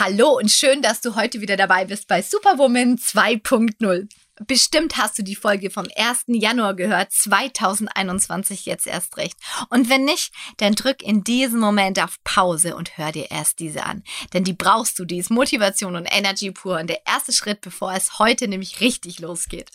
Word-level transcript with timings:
Hallo 0.00 0.36
und 0.38 0.48
schön, 0.48 0.80
dass 0.80 1.00
du 1.00 1.16
heute 1.16 1.40
wieder 1.40 1.56
dabei 1.56 1.84
bist 1.84 2.06
bei 2.06 2.22
Superwoman 2.22 2.98
2.0. 2.98 4.08
Bestimmt 4.46 4.96
hast 4.96 5.18
du 5.18 5.24
die 5.24 5.34
Folge 5.34 5.70
vom 5.70 5.88
1. 5.96 6.26
Januar 6.28 6.74
gehört, 6.74 7.10
2021 7.10 8.64
jetzt 8.64 8.86
erst 8.86 9.16
recht. 9.16 9.36
Und 9.70 9.90
wenn 9.90 10.04
nicht, 10.04 10.32
dann 10.58 10.76
drück 10.76 11.02
in 11.02 11.24
diesem 11.24 11.58
Moment 11.58 12.00
auf 12.00 12.22
Pause 12.22 12.76
und 12.76 12.96
hör 12.96 13.10
dir 13.10 13.32
erst 13.32 13.58
diese 13.58 13.84
an. 13.86 14.04
Denn 14.32 14.44
die 14.44 14.52
brauchst 14.52 15.00
du, 15.00 15.04
die 15.04 15.18
ist 15.18 15.30
Motivation 15.30 15.96
und 15.96 16.06
Energy 16.06 16.52
pur 16.52 16.78
und 16.78 16.86
der 16.86 17.04
erste 17.04 17.32
Schritt, 17.32 17.60
bevor 17.60 17.92
es 17.92 18.20
heute 18.20 18.46
nämlich 18.46 18.78
richtig 18.78 19.18
losgeht. 19.18 19.72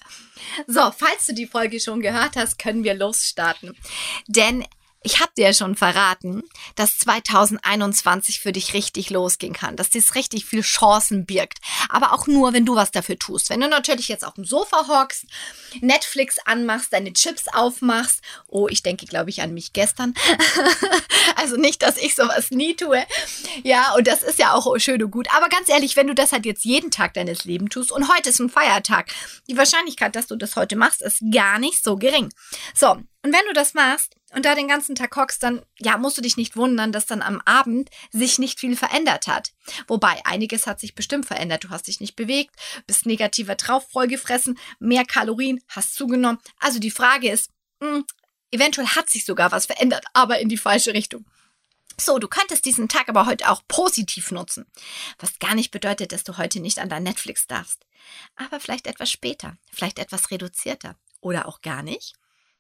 So, 0.68 0.90
falls 0.98 1.26
du 1.28 1.34
die 1.34 1.48
Folge 1.48 1.82
schon 1.82 2.00
gehört 2.00 2.38
hast, 2.38 2.58
können 2.58 2.86
wir 2.86 2.94
losstarten. 2.94 3.76
Denn 4.28 4.64
ich 5.04 5.20
habe 5.20 5.32
dir 5.38 5.48
ja 5.48 5.54
schon 5.54 5.76
verraten, 5.76 6.44
dass 6.76 6.98
2021 7.00 8.40
für 8.40 8.52
dich 8.52 8.74
richtig 8.74 9.10
losgehen 9.10 9.54
kann, 9.54 9.76
dass 9.76 9.90
dies 9.90 10.16
richtig 10.16 10.46
viel 10.46 10.62
Chancen 10.62 11.26
birgt. 11.26 11.60
Aber 11.90 12.14
auch 12.14 12.28
nur, 12.28 12.54
wenn 12.54 12.66
du 12.66 12.76
was 12.76 12.92
dafür 12.92 13.20
tust. 13.20 13.50
Wenn 13.50 13.62
du 13.62 13.68
natürlich 13.68 14.08
jetzt 14.08 14.26
auf 14.26 14.36
dem 14.36 14.46
Sofa 14.46 14.88
hockst, 14.88 15.26
Netflix 15.82 16.38
anmachst, 16.46 16.94
deine 16.94 17.14
Chips 17.14 17.48
aufmachst. 17.48 18.22
Oh, 18.48 18.68
ich 18.70 18.82
denke, 18.82 19.06
glaube 19.06 19.30
ich, 19.30 19.42
an 19.42 19.54
mich 19.54 19.74
gestern. 19.74 20.14
also 21.36 21.58
nicht, 21.58 21.82
dass 21.82 21.98
ich 21.98 22.16
sowas 22.16 22.52
nie 22.52 22.76
tue. 22.76 23.04
Ja, 23.64 23.94
und 23.96 24.08
das 24.08 24.24
ist 24.24 24.40
ja 24.40 24.54
auch 24.54 24.78
schön 24.80 25.04
und 25.04 25.12
gut. 25.12 25.28
Aber 25.36 25.50
ganz 25.50 25.70
ehrlich, 25.70 25.96
wenn 25.96 26.08
du 26.08 26.16
das 26.16 26.32
halt 26.32 26.46
jetzt 26.46 26.64
jeden 26.64 26.92
Tag 26.92 27.14
deines 27.14 27.44
Lebens 27.44 27.74
tust 27.74 27.92
und 27.92 28.14
heute 28.14 28.30
ist 28.30 28.40
ein 28.40 28.50
Feiertag, 28.50 29.12
die 29.50 29.58
Wahrscheinlichkeit, 29.58 30.16
dass 30.16 30.28
du 30.28 30.36
das 30.36 30.56
heute 30.56 30.76
machst, 30.76 31.02
ist 31.02 31.22
gar 31.32 31.60
nicht 31.60 31.84
so 31.84 31.98
gering. 31.98 32.34
So, 32.74 32.98
und 33.24 33.34
wenn 33.34 33.46
du 33.48 33.54
das 33.54 33.74
machst, 33.74 34.16
und 34.34 34.46
da 34.46 34.56
den 34.56 34.68
ganzen 34.68 34.96
Tag 34.96 35.16
hockst, 35.16 35.44
dann 35.44 35.64
ja, 35.80 35.98
musst 35.98 36.18
du 36.18 36.22
dich 36.22 36.38
nicht 36.38 36.56
wundern, 36.56 36.92
dass 36.92 37.06
dann 37.06 37.22
am 37.22 37.42
Abend 37.46 37.90
sich 38.12 38.40
nicht 38.40 38.60
viel 38.60 38.76
verändert 38.76 39.28
hat. 39.28 39.54
Wobei 39.88 40.20
einiges 40.26 40.68
hat 40.68 40.80
sich 40.80 40.96
bestimmt 40.96 41.26
verändert. 41.26 41.64
Du 41.64 41.70
hast 41.70 41.88
dich 41.88 42.00
nicht 42.00 42.16
bewegt, 42.16 42.56
bist 42.88 43.06
negativer 43.06 43.56
drauf, 43.56 43.88
voll 43.92 44.08
gefressen, 44.08 44.58
mehr 44.80 45.06
Kalorien, 45.06 45.62
hast 45.68 45.96
zugenommen. 45.96 46.40
Also 46.60 46.80
die 46.80 46.92
Frage 46.92 47.30
ist, 47.30 47.52
mh, 47.80 47.90
hm, 47.90 48.06
eventuell 48.52 48.88
hat 48.88 49.10
sich 49.10 49.26
sogar 49.26 49.52
was 49.52 49.68
verändert, 49.68 50.06
aber 50.14 50.40
in 50.40 50.50
die 50.50 50.58
falsche 50.58 50.94
Richtung. 50.94 51.26
So, 52.00 52.18
du 52.18 52.28
könntest 52.28 52.66
diesen 52.66 52.90
Tag 52.90 53.08
aber 53.08 53.28
heute 53.28 53.50
auch 53.50 53.62
positiv 53.68 54.32
nutzen. 54.32 54.66
Was 55.20 55.38
gar 55.38 55.54
nicht 55.54 55.70
bedeutet, 55.70 56.12
dass 56.12 56.24
du 56.24 56.38
heute 56.38 56.60
nicht 56.60 56.80
an 56.80 56.90
dein 56.90 57.04
Netflix 57.04 57.46
darfst. 57.46 57.86
Aber 58.36 58.60
vielleicht 58.60 58.88
etwas 58.88 59.12
später, 59.12 59.58
vielleicht 59.72 60.00
etwas 60.00 60.32
reduzierter 60.32 60.98
oder 61.22 61.48
auch 61.48 61.62
gar 61.62 61.84
nicht. 61.84 62.16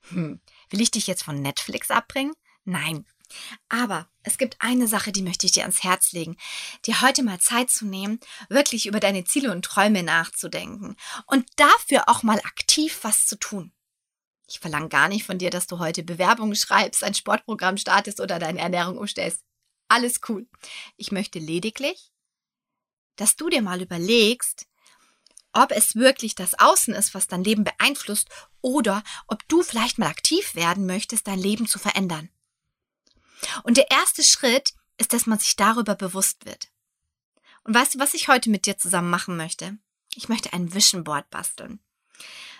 Hm, 0.09 0.41
will 0.69 0.81
ich 0.81 0.91
dich 0.91 1.07
jetzt 1.07 1.23
von 1.23 1.41
Netflix 1.41 1.91
abbringen? 1.91 2.33
Nein. 2.65 3.05
Aber 3.69 4.07
es 4.21 4.37
gibt 4.37 4.57
eine 4.59 4.87
Sache, 4.87 5.11
die 5.11 5.23
möchte 5.23 5.45
ich 5.45 5.51
dir 5.51 5.63
ans 5.63 5.83
Herz 5.83 6.11
legen, 6.11 6.37
dir 6.85 7.01
heute 7.01 7.23
mal 7.23 7.39
Zeit 7.39 7.71
zu 7.71 7.85
nehmen, 7.85 8.19
wirklich 8.49 8.85
über 8.85 8.99
deine 8.99 9.23
Ziele 9.25 9.51
und 9.51 9.65
Träume 9.65 10.03
nachzudenken 10.03 10.95
und 11.25 11.45
dafür 11.55 12.09
auch 12.09 12.23
mal 12.23 12.37
aktiv 12.39 12.99
was 13.01 13.25
zu 13.25 13.37
tun. 13.37 13.71
Ich 14.47 14.59
verlange 14.59 14.89
gar 14.89 15.07
nicht 15.07 15.25
von 15.25 15.39
dir, 15.39 15.49
dass 15.49 15.67
du 15.67 15.79
heute 15.79 16.03
Bewerbungen 16.03 16.55
schreibst, 16.55 17.03
ein 17.03 17.13
Sportprogramm 17.13 17.77
startest 17.77 18.19
oder 18.19 18.39
deine 18.39 18.59
Ernährung 18.59 18.97
umstellst. 18.97 19.41
Alles 19.87 20.21
cool. 20.27 20.47
Ich 20.97 21.11
möchte 21.11 21.39
lediglich, 21.39 22.11
dass 23.15 23.35
du 23.35 23.49
dir 23.49 23.61
mal 23.61 23.81
überlegst, 23.81 24.67
ob 25.53 25.71
es 25.71 25.95
wirklich 25.95 26.35
das 26.35 26.59
Außen 26.59 26.93
ist, 26.93 27.13
was 27.13 27.27
dein 27.27 27.43
Leben 27.43 27.63
beeinflusst, 27.63 28.29
oder 28.61 29.03
ob 29.27 29.47
du 29.47 29.61
vielleicht 29.61 29.97
mal 29.97 30.07
aktiv 30.07 30.55
werden 30.55 30.85
möchtest, 30.85 31.27
dein 31.27 31.39
Leben 31.39 31.67
zu 31.67 31.79
verändern. 31.79 32.29
Und 33.63 33.77
der 33.77 33.91
erste 33.91 34.23
Schritt 34.23 34.73
ist, 34.97 35.13
dass 35.13 35.25
man 35.25 35.39
sich 35.39 35.55
darüber 35.55 35.95
bewusst 35.95 36.45
wird. 36.45 36.67
Und 37.63 37.73
weißt 37.73 37.95
du, 37.95 37.99
was 37.99 38.13
ich 38.13 38.27
heute 38.27 38.49
mit 38.49 38.65
dir 38.65 38.77
zusammen 38.77 39.09
machen 39.09 39.37
möchte? 39.37 39.77
Ich 40.15 40.29
möchte 40.29 40.53
ein 40.53 40.73
Vision 40.73 41.03
Board 41.03 41.29
basteln. 41.29 41.79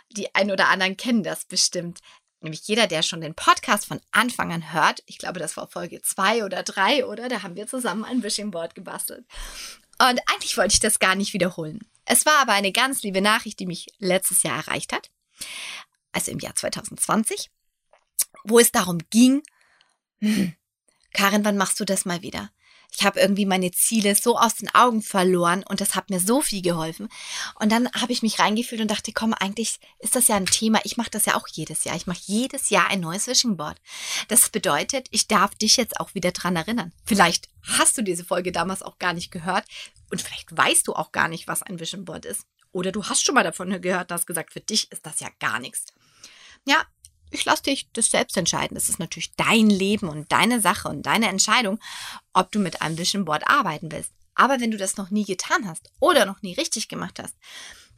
Die 0.10 0.34
ein 0.36 0.52
oder 0.52 0.70
anderen 0.70 0.98
kennen 0.98 1.24
das 1.24 1.46
bestimmt. 1.46 2.00
Nämlich 2.42 2.68
jeder, 2.68 2.88
der 2.88 3.04
schon 3.04 3.22
den 3.22 3.36
Podcast 3.36 3.86
von 3.86 4.02
Anfang 4.12 4.52
an 4.52 4.74
hört, 4.74 5.02
ich 5.06 5.18
glaube, 5.18 5.40
das 5.40 5.56
war 5.56 5.68
Folge 5.68 6.02
zwei 6.02 6.44
oder 6.44 6.64
drei, 6.64 7.06
oder? 7.06 7.30
Da 7.30 7.42
haben 7.42 7.56
wir 7.56 7.68
zusammen 7.68 8.04
ein 8.04 8.22
Vision 8.22 8.52
Board 8.52 8.76
gebastelt. 8.76 9.26
Und 10.00 10.20
eigentlich 10.30 10.58
wollte 10.58 10.74
ich 10.74 10.80
das 10.80 11.00
gar 11.00 11.16
nicht 11.16 11.34
wiederholen. 11.34 11.80
Es 12.06 12.26
war 12.26 12.40
aber 12.40 12.54
eine 12.54 12.72
ganz 12.72 13.04
liebe 13.04 13.22
Nachricht, 13.22 13.60
die 13.60 13.66
mich 13.66 13.88
letztes 14.00 14.44
Jahr 14.44 14.58
erreicht 14.58 14.94
hat, 14.94 15.10
also 16.12 16.32
im 16.32 16.40
Jahr 16.40 16.56
2020, 16.56 17.50
wo 18.44 18.60
es 18.60 18.72
darum 18.72 19.00
ging, 19.10 19.42
hm, 20.20 20.54
Karin, 21.14 21.46
wann 21.46 21.58
machst 21.58 21.80
du 21.80 21.86
das 21.86 22.06
mal 22.06 22.22
wieder? 22.22 22.52
Ich 22.96 23.04
habe 23.04 23.20
irgendwie 23.20 23.46
meine 23.46 23.72
Ziele 23.72 24.16
so 24.16 24.38
aus 24.38 24.56
den 24.56 24.74
Augen 24.74 25.02
verloren 25.02 25.64
und 25.68 25.82
das 25.82 25.96
hat 25.96 26.10
mir 26.10 26.20
so 26.20 26.42
viel 26.42 26.62
geholfen. 26.62 27.10
Und 27.60 27.72
dann 27.72 27.90
habe 27.94 28.12
ich 28.12 28.22
mich 28.22 28.40
reingefühlt 28.40 28.82
und 28.82 28.92
dachte, 28.92 29.12
komm, 29.14 29.34
eigentlich 29.34 29.80
ist 30.00 30.16
das 30.16 30.28
ja 30.28 30.36
ein 30.36 30.46
Thema. 30.46 30.80
Ich 30.84 30.98
mache 30.98 31.10
das 31.10 31.26
ja 31.26 31.36
auch 31.36 31.48
jedes 31.48 31.84
Jahr. 31.84 31.96
Ich 31.96 32.08
mache 32.08 32.22
jedes 32.26 32.70
Jahr 32.70 32.90
ein 32.90 33.00
neues 33.00 33.28
Vision 33.28 33.58
Board. 33.58 33.78
Das 34.28 34.50
bedeutet, 34.50 35.08
ich 35.12 35.28
darf 35.28 35.56
dich 35.56 35.78
jetzt 35.78 36.00
auch 36.00 36.14
wieder 36.14 36.32
dran 36.32 36.56
erinnern. 36.56 36.94
Vielleicht 37.04 37.50
hast 37.64 37.98
du 37.98 38.02
diese 38.02 38.26
Folge 38.26 38.52
damals 38.52 38.84
auch 38.84 39.00
gar 39.00 39.14
nicht 39.14 39.32
gehört 39.32 39.66
und 40.12 40.22
vielleicht 40.22 40.56
weißt 40.56 40.88
du 40.88 40.94
auch 40.94 41.12
gar 41.12 41.28
nicht, 41.28 41.48
was 41.48 41.64
ein 41.64 41.80
Vision 41.80 42.06
Board 42.06 42.26
ist. 42.26 42.46
Oder 42.72 42.92
du 42.92 43.04
hast 43.06 43.24
schon 43.24 43.36
mal 43.36 43.44
davon 43.44 43.82
gehört, 43.82 44.12
hast 44.12 44.28
gesagt, 44.28 44.54
für 44.54 44.60
dich 44.60 44.92
ist 44.92 45.06
das 45.06 45.20
ja 45.20 45.30
gar 45.40 45.60
nichts. 45.60 45.94
Ja, 46.66 46.84
ich 47.34 47.46
lasse 47.46 47.64
dich 47.64 47.88
das 47.94 48.12
selbst 48.12 48.38
entscheiden. 48.38 48.76
Das 48.76 48.90
ist 48.90 49.00
natürlich 49.00 49.36
dein 49.36 49.70
Leben 49.70 50.08
und 50.08 50.32
deine 50.32 50.62
Sache 50.62 50.88
und 50.88 51.04
deine 51.04 51.28
Entscheidung, 51.28 51.80
ob 52.32 52.52
du 52.52 52.60
mit 52.60 52.82
einem 52.82 52.98
Vision 52.98 53.26
Board 53.26 53.44
arbeiten 53.48 53.92
willst. 53.92 54.12
Aber 54.36 54.60
wenn 54.60 54.72
du 54.72 54.78
das 54.78 54.98
noch 54.98 55.10
nie 55.10 55.26
getan 55.26 55.68
hast 55.68 55.92
oder 56.00 56.26
noch 56.26 56.42
nie 56.42 56.54
richtig 56.54 56.88
gemacht 56.88 57.20
hast, 57.22 57.36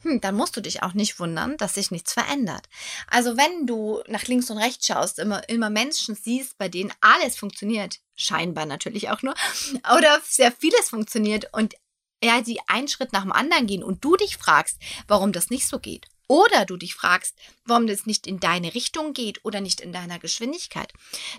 hm, 0.02 0.20
dann 0.20 0.34
musst 0.34 0.56
du 0.56 0.60
dich 0.60 0.82
auch 0.82 0.94
nicht 0.94 1.18
wundern, 1.18 1.56
dass 1.56 1.74
sich 1.74 1.90
nichts 1.90 2.12
verändert. 2.12 2.68
Also 3.08 3.36
wenn 3.36 3.66
du 3.66 4.02
nach 4.08 4.24
links 4.24 4.50
und 4.50 4.58
rechts 4.58 4.86
schaust, 4.86 5.18
immer, 5.18 5.48
immer 5.48 5.70
Menschen 5.70 6.14
siehst, 6.14 6.58
bei 6.58 6.68
denen 6.68 6.92
alles 7.00 7.36
funktioniert, 7.36 8.00
scheinbar 8.14 8.66
natürlich 8.66 9.10
auch 9.10 9.22
nur, 9.22 9.34
oder 9.96 10.20
sehr 10.24 10.52
vieles 10.52 10.90
funktioniert 10.90 11.48
und 11.52 11.74
ja, 12.22 12.42
sie 12.42 12.58
einen 12.66 12.88
Schritt 12.88 13.12
nach 13.12 13.22
dem 13.22 13.32
anderen 13.32 13.66
gehen 13.66 13.84
und 13.84 14.02
du 14.02 14.16
dich 14.16 14.36
fragst, 14.36 14.78
warum 15.06 15.32
das 15.32 15.50
nicht 15.50 15.68
so 15.68 15.78
geht 15.78 16.06
oder 16.28 16.64
du 16.64 16.76
dich 16.76 16.94
fragst, 16.94 17.36
warum 17.64 17.86
das 17.86 18.06
nicht 18.06 18.26
in 18.26 18.40
deine 18.40 18.74
Richtung 18.74 19.12
geht 19.12 19.44
oder 19.44 19.60
nicht 19.60 19.80
in 19.80 19.92
deiner 19.92 20.18
Geschwindigkeit, 20.18 20.92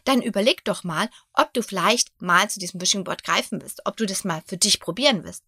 dann 0.05 0.21
überleg 0.21 0.63
doch 0.63 0.83
mal, 0.83 1.09
ob 1.33 1.53
du 1.53 1.61
vielleicht 1.61 2.21
mal 2.21 2.49
zu 2.49 2.59
diesem 2.59 2.81
Wishing 2.81 3.03
Board 3.03 3.23
greifen 3.23 3.61
willst, 3.61 3.81
ob 3.85 3.97
du 3.97 4.05
das 4.05 4.23
mal 4.23 4.43
für 4.47 4.57
dich 4.57 4.79
probieren 4.79 5.23
willst. 5.23 5.43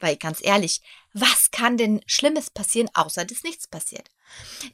Weil 0.00 0.16
ganz 0.16 0.40
ehrlich, 0.42 0.82
was 1.12 1.50
kann 1.50 1.76
denn 1.76 2.02
Schlimmes 2.06 2.50
passieren, 2.50 2.90
außer 2.94 3.24
dass 3.24 3.42
nichts 3.44 3.68
passiert? 3.68 4.10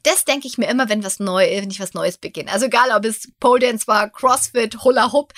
Das 0.03 0.25
denke 0.25 0.47
ich 0.47 0.57
mir 0.57 0.67
immer, 0.67 0.89
wenn 0.89 1.03
was 1.03 1.19
Neues, 1.19 1.61
wenn 1.61 1.71
ich 1.71 1.79
was 1.79 1.93
Neues 1.93 2.17
beginne. 2.17 2.51
Also 2.51 2.65
egal, 2.65 2.91
ob 2.91 3.05
es 3.05 3.31
Pole 3.39 3.59
Dance 3.59 3.87
war, 3.87 4.09
Crossfit, 4.09 4.83
Hula 4.83 5.11
Hoop, 5.11 5.33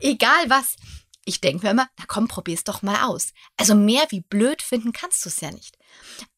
egal 0.00 0.48
was. 0.50 0.76
Ich 1.24 1.40
denke 1.40 1.64
mir 1.66 1.72
immer, 1.72 1.88
na 1.98 2.04
komm, 2.08 2.26
probier's 2.26 2.64
doch 2.64 2.82
mal 2.82 3.04
aus. 3.04 3.32
Also 3.56 3.74
mehr 3.74 4.06
wie 4.10 4.22
blöd 4.22 4.62
finden 4.62 4.92
kannst 4.92 5.24
du 5.24 5.28
es 5.28 5.40
ja 5.40 5.50
nicht. 5.50 5.77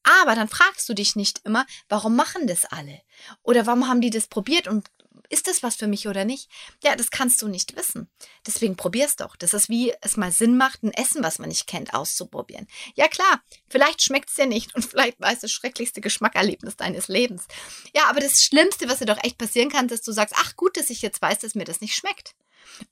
Aber 0.03 0.35
dann 0.35 0.49
fragst 0.49 0.89
du 0.89 0.95
dich 0.95 1.17
nicht 1.17 1.41
immer, 1.45 1.67
warum 1.89 2.17
machen 2.17 2.47
das 2.47 2.65
alle? 2.65 3.01
Oder 3.43 3.67
warum 3.67 3.89
haben 3.89 4.01
die 4.01 4.11
das 4.11 4.27
probiert 4.27 4.67
und 4.69 4.89
ist 5.31 5.47
das 5.47 5.63
was 5.63 5.77
für 5.77 5.87
mich 5.87 6.09
oder 6.09 6.25
nicht? 6.25 6.51
Ja, 6.83 6.97
das 6.97 7.11
kannst 7.11 7.41
du 7.41 7.49
nicht 7.49 7.77
wissen. 7.77 8.09
Deswegen 8.47 8.77
probier's 8.77 9.15
doch. 9.17 9.37
Das 9.37 9.55
ist 9.55 9.69
wie 9.69 9.93
es 10.01 10.17
mal 10.17 10.33
Sinn 10.33 10.57
macht, 10.57 10.83
ein 10.83 10.93
Essen, 10.93 11.23
was 11.23 11.39
man 11.39 11.49
nicht 11.49 11.69
kennt, 11.69 11.95
auszuprobieren. 11.95 12.67
Ja 12.97 13.07
klar, 13.07 13.41
vielleicht 13.69 14.03
schmeckt's 14.03 14.35
dir 14.35 14.47
nicht 14.47 14.75
und 14.75 14.85
vielleicht 14.91 15.21
war 15.21 15.33
es 15.33 15.41
das 15.41 15.53
schrecklichste 15.53 16.01
Geschmackerlebnis 16.01 16.77
deines 16.77 17.09
Lebens. 17.09 17.47
Ja, 17.95 18.07
aber 18.09 18.21
das 18.21 18.43
Schlimmste, 18.43 18.89
was 18.89 18.99
dir 18.99 19.07
doch 19.07 19.23
echt 19.23 19.39
passieren 19.39 19.71
kann, 19.71 19.87
ist, 19.87 19.93
dass 19.93 20.03
du 20.03 20.13
sagst, 20.13 20.35
ach 20.37 20.57
gut, 20.57 20.77
dass 20.77 20.91
ich 20.91 21.01
jetzt 21.01 21.23
weiß, 21.23 21.39
dass 21.39 21.55
mir 21.55 21.65
das 21.65 21.81
nicht 21.81 21.95
schmeckt. 21.95 22.35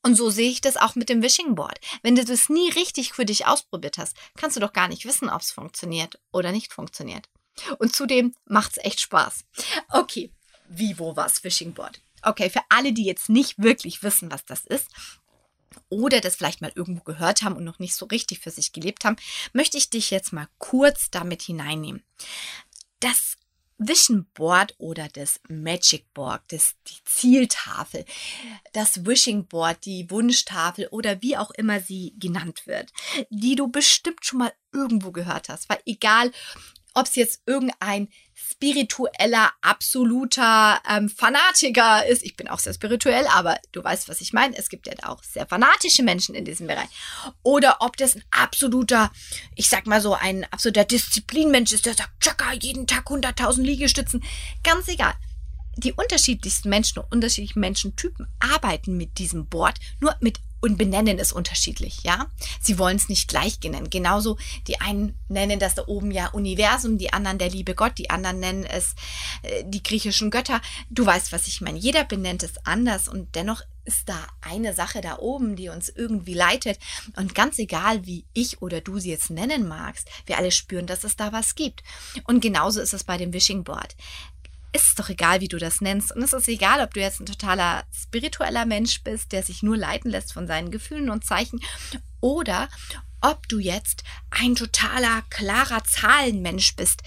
Und 0.03 0.17
so 0.17 0.31
sehe 0.31 0.51
ich 0.51 0.61
das 0.61 0.77
auch 0.77 0.95
mit 0.95 1.09
dem 1.09 1.23
Wishing 1.23 1.55
Board. 1.55 1.79
Wenn 2.03 2.15
du 2.15 2.25
das 2.25 2.49
nie 2.49 2.71
richtig 2.71 3.13
für 3.13 3.25
dich 3.25 3.47
ausprobiert 3.47 3.99
hast, 3.99 4.17
kannst 4.37 4.57
du 4.57 4.61
doch 4.61 4.73
gar 4.73 4.89
nicht 4.89 5.05
wissen, 5.05 5.29
ob 5.29 5.41
es 5.41 5.51
funktioniert 5.51 6.19
oder 6.33 6.53
nicht 6.53 6.73
funktioniert. 6.73 7.29
Und 7.79 7.95
zudem 7.95 8.35
macht 8.45 8.73
es 8.73 8.85
echt 8.85 9.01
Spaß. 9.01 9.45
Okay, 9.91 10.31
wie, 10.69 10.99
wo, 10.99 11.17
was, 11.17 11.43
Wishing 11.45 11.75
Board. 11.75 12.01
Okay, 12.23 12.51
für 12.51 12.63
alle, 12.69 12.93
die 12.93 13.05
jetzt 13.05 13.29
nicht 13.29 13.59
wirklich 13.59 14.03
wissen, 14.03 14.31
was 14.31 14.45
das 14.45 14.65
ist, 14.65 14.89
oder 15.89 16.21
das 16.21 16.37
vielleicht 16.37 16.61
mal 16.61 16.73
irgendwo 16.75 17.03
gehört 17.03 17.43
haben 17.43 17.57
und 17.57 17.65
noch 17.65 17.79
nicht 17.79 17.95
so 17.95 18.07
richtig 18.07 18.41
für 18.41 18.51
sich 18.51 18.73
gelebt 18.73 19.05
haben, 19.05 19.17
möchte 19.53 19.79
ich 19.79 19.91
dich 19.91 20.11
jetzt 20.11 20.33
mal 20.33 20.49
kurz 20.59 21.11
damit 21.11 21.43
hineinnehmen. 21.43 22.03
Das 23.01 23.28
Vision 23.79 24.27
Board 24.35 24.75
oder 24.79 25.09
das 25.09 25.41
Magic 25.49 26.13
Board, 26.13 26.43
das, 26.49 26.75
die 26.89 27.05
Zieltafel, 27.05 28.05
das 28.73 29.07
Wishing 29.07 29.47
Board, 29.47 29.85
die 29.85 30.11
Wunschtafel 30.11 30.89
oder 30.89 31.23
wie 31.23 31.37
auch 31.37 31.51
immer 31.53 31.81
sie 31.81 32.15
genannt 32.19 32.67
wird, 32.67 32.93
die 33.31 33.55
du 33.55 33.69
bestimmt 33.69 34.25
schon 34.25 34.41
mal 34.41 34.53
irgendwo 34.73 35.13
gehört 35.13 35.49
hast. 35.49 35.69
Weil 35.69 35.81
egal, 35.87 36.33
ob 36.95 37.07
es 37.07 37.15
jetzt 37.17 37.43
irgendein 37.47 38.09
spiritueller, 38.35 39.51
absoluter 39.61 40.81
ähm, 40.89 41.09
Fanatiker 41.09 42.07
ist. 42.07 42.23
Ich 42.23 42.37
bin 42.37 42.49
auch 42.49 42.59
sehr 42.59 42.75
spirituell, 42.75 43.27
aber 43.29 43.59
du 43.73 43.83
weißt, 43.83 44.09
was 44.09 44.21
ich 44.21 44.33
meine. 44.33 44.57
Es 44.57 44.69
gibt 44.69 44.87
ja 44.87 44.93
auch 45.09 45.23
sehr 45.23 45.47
fanatische 45.47 46.03
Menschen 46.03 46.35
in 46.35 46.45
diesem 46.45 46.67
Bereich. 46.67 46.89
Oder 47.43 47.79
ob 47.81 47.97
das 47.97 48.17
ein 48.17 48.25
absoluter, 48.31 49.11
ich 49.55 49.69
sag 49.69 49.87
mal 49.87 50.01
so, 50.01 50.15
ein 50.15 50.45
absoluter 50.53 50.85
Disziplinmensch 50.85 51.73
ist, 51.73 51.87
der 51.87 51.95
sagt, 51.95 52.21
Chaka, 52.21 52.53
jeden 52.55 52.87
Tag 52.87 53.07
100.000 53.07 53.63
Liegestützen. 53.63 54.23
Ganz 54.63 54.89
egal 54.89 55.15
die 55.79 55.93
unterschiedlichsten 55.93 56.69
Menschen 56.69 56.99
und 56.99 57.13
unterschiedlichen 57.13 57.61
Menschentypen 57.61 58.27
arbeiten 58.41 58.97
mit 58.97 59.19
diesem 59.19 59.47
Board, 59.47 59.79
nur 60.01 60.15
mit 60.21 60.41
und 60.61 60.79
benennen 60.79 61.19
es 61.19 61.33
unterschiedlich, 61.33 62.03
ja. 62.03 62.31
Sie 62.61 62.79
wollen 62.79 62.97
es 62.97 63.09
nicht 63.09 63.29
gleich 63.29 63.59
nennen. 63.63 63.91
Genauso, 63.91 64.39
die 64.67 64.81
einen 64.81 65.19
nennen 65.29 65.59
das 65.59 65.75
da 65.75 65.85
oben 65.87 66.11
ja 66.11 66.29
Universum, 66.29 66.99
die 66.99 67.13
anderen 67.13 67.39
der 67.39 67.51
liebe 67.51 67.75
Gott, 67.75 67.99
die 67.99 68.11
anderen 68.11 68.41
nennen 68.41 68.65
es 68.65 68.95
äh, 69.43 69.65
die 69.65 69.83
griechischen 69.83 70.31
Götter. 70.31 70.61
Du 70.91 71.05
weißt, 71.05 71.33
was 71.33 71.47
ich 71.49 71.61
meine. 71.61 71.79
Jeder 71.79 72.05
benennt 72.05 72.43
es 72.43 72.55
anders 72.65 73.09
und 73.09 73.35
dennoch 73.35 73.63
ist 73.85 74.09
da 74.09 74.27
eine 74.43 74.75
Sache 74.75 75.01
da 75.01 75.19
oben, 75.19 75.57
die 75.57 75.71
uns 75.71 75.89
irgendwie 75.89 76.35
leitet. 76.35 76.79
Und 77.17 77.35
ganz 77.35 77.59
egal, 77.59 78.05
wie 78.05 78.27
ich 78.35 78.61
oder 78.61 78.83
du 78.83 78.99
sie 78.99 79.11
jetzt 79.11 79.31
nennen 79.31 79.67
magst, 79.67 80.09
wir 80.27 80.37
alle 80.37 80.51
spüren, 80.51 80.87
dass 80.87 81.05
es 81.05 81.17
da 81.17 81.33
was 81.33 81.55
gibt. 81.55 81.83
Und 82.25 82.41
genauso 82.41 82.83
ist 82.83 82.93
es 82.93 83.05
bei 83.05 83.17
dem 83.17 83.33
Wishing 83.33 83.65
Board 83.65 83.97
ist 84.73 84.89
es 84.89 84.95
doch 84.95 85.09
egal, 85.09 85.41
wie 85.41 85.49
du 85.49 85.59
das 85.59 85.81
nennst. 85.81 86.15
Und 86.15 86.23
es 86.23 86.33
ist 86.33 86.49
egal, 86.49 86.81
ob 86.81 86.95
du 86.95 87.01
jetzt 87.01 87.21
ein 87.21 87.27
totaler 87.27 87.85
spiritueller 87.95 88.67
Mensch 88.67 89.03
bist, 89.03 89.33
der 89.33 89.43
sich 89.43 89.63
nur 89.63 89.77
leiten 89.77 90.11
lässt 90.11 90.33
von 90.33 90.47
seinen 90.47 90.71
Gefühlen 90.71 91.11
und 91.11 91.25
Zeichen, 91.25 91.61
oder 92.21 92.69
ob 93.21 93.49
du 93.49 93.59
jetzt 93.59 94.05
ein 94.31 94.55
totaler, 94.55 95.23
klarer 95.31 95.83
Zahlenmensch 95.83 96.77
bist, 96.77 97.03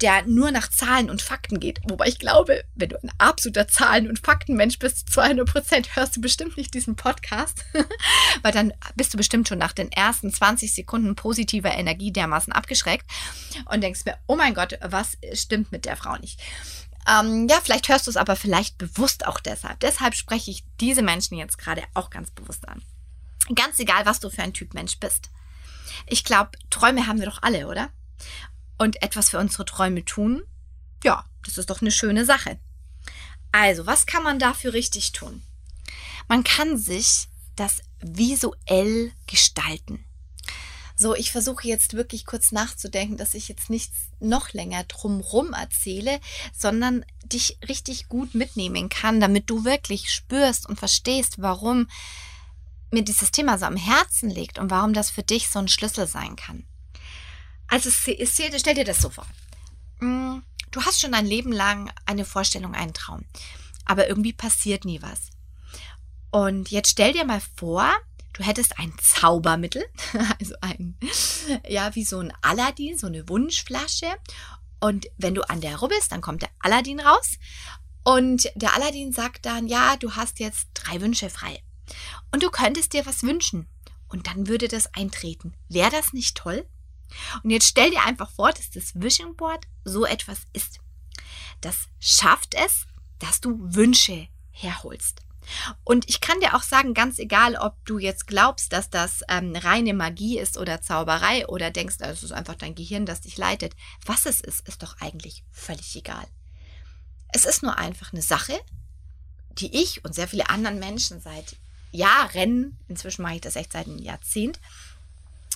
der 0.00 0.26
nur 0.26 0.50
nach 0.50 0.68
Zahlen 0.68 1.08
und 1.08 1.22
Fakten 1.22 1.60
geht. 1.60 1.80
Wobei 1.88 2.08
ich 2.08 2.18
glaube, 2.18 2.64
wenn 2.74 2.88
du 2.88 2.96
ein 3.00 3.10
absoluter 3.18 3.68
Zahlen- 3.68 4.08
und 4.08 4.18
Faktenmensch 4.18 4.78
bist, 4.78 5.12
200 5.12 5.48
Prozent 5.48 5.94
hörst 5.94 6.16
du 6.16 6.20
bestimmt 6.20 6.56
nicht 6.56 6.74
diesen 6.74 6.96
Podcast, 6.96 7.64
weil 8.42 8.52
dann 8.52 8.72
bist 8.96 9.14
du 9.14 9.18
bestimmt 9.18 9.48
schon 9.48 9.58
nach 9.58 9.72
den 9.72 9.92
ersten 9.92 10.32
20 10.32 10.74
Sekunden 10.74 11.14
positiver 11.14 11.72
Energie 11.72 12.12
dermaßen 12.12 12.52
abgeschreckt 12.52 13.06
und 13.66 13.82
denkst 13.82 14.04
mir, 14.04 14.18
oh 14.26 14.36
mein 14.36 14.54
Gott, 14.54 14.78
was 14.82 15.16
stimmt 15.32 15.70
mit 15.70 15.84
der 15.84 15.96
Frau 15.96 16.16
nicht? 16.16 16.40
Ähm, 17.08 17.48
ja, 17.48 17.60
vielleicht 17.62 17.88
hörst 17.88 18.06
du 18.06 18.10
es 18.10 18.16
aber 18.16 18.36
vielleicht 18.36 18.78
bewusst 18.78 19.26
auch 19.26 19.40
deshalb. 19.40 19.80
Deshalb 19.80 20.14
spreche 20.14 20.50
ich 20.50 20.64
diese 20.80 21.02
Menschen 21.02 21.36
jetzt 21.36 21.58
gerade 21.58 21.82
auch 21.94 22.10
ganz 22.10 22.30
bewusst 22.30 22.68
an. 22.68 22.82
Ganz 23.54 23.78
egal, 23.78 24.06
was 24.06 24.20
du 24.20 24.30
für 24.30 24.42
ein 24.42 24.52
Typ 24.52 24.74
Mensch 24.74 24.98
bist. 24.98 25.30
Ich 26.06 26.24
glaube, 26.24 26.52
Träume 26.70 27.06
haben 27.06 27.18
wir 27.18 27.26
doch 27.26 27.42
alle, 27.42 27.66
oder? 27.66 27.90
Und 28.78 29.02
etwas 29.02 29.30
für 29.30 29.38
unsere 29.38 29.64
Träume 29.64 30.04
tun, 30.04 30.42
ja, 31.02 31.24
das 31.44 31.58
ist 31.58 31.70
doch 31.70 31.80
eine 31.80 31.90
schöne 31.90 32.24
Sache. 32.24 32.58
Also, 33.50 33.86
was 33.86 34.06
kann 34.06 34.22
man 34.22 34.38
dafür 34.38 34.72
richtig 34.72 35.12
tun? 35.12 35.42
Man 36.28 36.44
kann 36.44 36.78
sich 36.78 37.28
das 37.56 37.82
visuell 38.00 39.12
gestalten. 39.26 40.04
So, 41.02 41.16
ich 41.16 41.32
versuche 41.32 41.66
jetzt 41.66 41.94
wirklich 41.94 42.26
kurz 42.26 42.52
nachzudenken, 42.52 43.16
dass 43.16 43.34
ich 43.34 43.48
jetzt 43.48 43.70
nichts 43.70 43.96
noch 44.20 44.52
länger 44.52 44.84
drumrum 44.84 45.52
erzähle, 45.52 46.20
sondern 46.56 47.04
dich 47.24 47.58
richtig 47.68 48.08
gut 48.08 48.36
mitnehmen 48.36 48.88
kann, 48.88 49.20
damit 49.20 49.50
du 49.50 49.64
wirklich 49.64 50.12
spürst 50.12 50.68
und 50.68 50.78
verstehst, 50.78 51.42
warum 51.42 51.88
mir 52.92 53.02
dieses 53.02 53.32
Thema 53.32 53.58
so 53.58 53.66
am 53.66 53.74
Herzen 53.74 54.30
liegt 54.30 54.60
und 54.60 54.70
warum 54.70 54.94
das 54.94 55.10
für 55.10 55.24
dich 55.24 55.48
so 55.48 55.58
ein 55.58 55.66
Schlüssel 55.66 56.06
sein 56.06 56.36
kann. 56.36 56.62
Also 57.66 57.90
stell 57.90 58.74
dir 58.76 58.84
das 58.84 59.00
so 59.00 59.10
vor. 59.10 59.26
Mm, 59.98 60.38
du 60.70 60.82
hast 60.84 61.00
schon 61.00 61.14
ein 61.14 61.26
Leben 61.26 61.50
lang 61.50 61.90
eine 62.06 62.24
Vorstellung, 62.24 62.76
einen 62.76 62.94
Traum, 62.94 63.24
aber 63.86 64.08
irgendwie 64.08 64.34
passiert 64.34 64.84
nie 64.84 65.02
was. 65.02 65.30
Und 66.30 66.70
jetzt 66.70 66.90
stell 66.90 67.12
dir 67.12 67.24
mal 67.24 67.42
vor, 67.56 67.90
du 68.32 68.42
hättest 68.42 68.78
ein 68.78 68.92
Zaubermittel, 69.00 69.84
also 70.40 70.54
ein, 70.60 70.96
ja, 71.68 71.94
wie 71.94 72.04
so 72.04 72.18
ein 72.18 72.32
Aladdin, 72.42 72.98
so 72.98 73.06
eine 73.06 73.28
Wunschflasche. 73.28 74.06
Und 74.80 75.06
wenn 75.16 75.34
du 75.34 75.48
an 75.48 75.60
der 75.60 75.76
rubbelst, 75.76 76.10
dann 76.10 76.20
kommt 76.20 76.42
der 76.42 76.50
Aladdin 76.60 77.00
raus. 77.00 77.38
Und 78.04 78.50
der 78.56 78.74
Aladdin 78.74 79.12
sagt 79.12 79.46
dann, 79.46 79.68
ja, 79.68 79.96
du 79.96 80.16
hast 80.16 80.40
jetzt 80.40 80.68
drei 80.74 81.00
Wünsche 81.00 81.30
frei. 81.30 81.62
Und 82.32 82.42
du 82.42 82.50
könntest 82.50 82.92
dir 82.92 83.06
was 83.06 83.22
wünschen. 83.22 83.68
Und 84.08 84.26
dann 84.26 84.48
würde 84.48 84.68
das 84.68 84.92
eintreten. 84.94 85.54
Wäre 85.68 85.90
das 85.90 86.12
nicht 86.12 86.36
toll? 86.36 86.66
Und 87.42 87.50
jetzt 87.50 87.68
stell 87.68 87.90
dir 87.90 88.02
einfach 88.02 88.30
vor, 88.30 88.50
dass 88.52 88.70
das 88.70 88.94
Wishing 88.94 89.36
Board 89.36 89.66
so 89.84 90.04
etwas 90.04 90.40
ist. 90.52 90.80
Das 91.60 91.88
schafft 92.00 92.54
es, 92.54 92.86
dass 93.18 93.40
du 93.40 93.56
Wünsche 93.60 94.28
herholst. 94.50 95.22
Und 95.84 96.08
ich 96.08 96.20
kann 96.20 96.40
dir 96.40 96.54
auch 96.54 96.62
sagen, 96.62 96.94
ganz 96.94 97.18
egal, 97.18 97.56
ob 97.56 97.74
du 97.84 97.98
jetzt 97.98 98.26
glaubst, 98.26 98.72
dass 98.72 98.90
das 98.90 99.22
ähm, 99.28 99.54
reine 99.54 99.94
Magie 99.94 100.38
ist 100.38 100.58
oder 100.58 100.80
Zauberei 100.80 101.46
oder 101.46 101.70
denkst, 101.70 101.96
es 102.00 102.22
ist 102.22 102.32
einfach 102.32 102.54
dein 102.54 102.74
Gehirn, 102.74 103.06
das 103.06 103.20
dich 103.20 103.36
leitet. 103.36 103.74
Was 104.06 104.26
es 104.26 104.40
ist, 104.40 104.66
ist 104.68 104.82
doch 104.82 105.00
eigentlich 105.00 105.44
völlig 105.50 105.94
egal. 105.96 106.26
Es 107.32 107.44
ist 107.44 107.62
nur 107.62 107.78
einfach 107.78 108.12
eine 108.12 108.22
Sache, 108.22 108.58
die 109.58 109.82
ich 109.82 110.04
und 110.04 110.14
sehr 110.14 110.28
viele 110.28 110.48
anderen 110.48 110.78
Menschen 110.78 111.20
seit 111.20 111.56
Jahren, 111.90 112.78
inzwischen 112.88 113.22
mache 113.22 113.34
ich 113.34 113.40
das 113.40 113.56
echt 113.56 113.72
seit 113.72 113.86
einem 113.86 113.98
Jahrzehnt, 113.98 114.60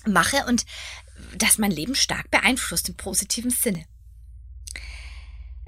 mache 0.06 0.44
und 0.47 0.67
das 1.37 1.59
mein 1.59 1.71
Leben 1.71 1.94
stark 1.94 2.31
beeinflusst 2.31 2.89
im 2.89 2.97
positiven 2.97 3.50
Sinne. 3.50 3.85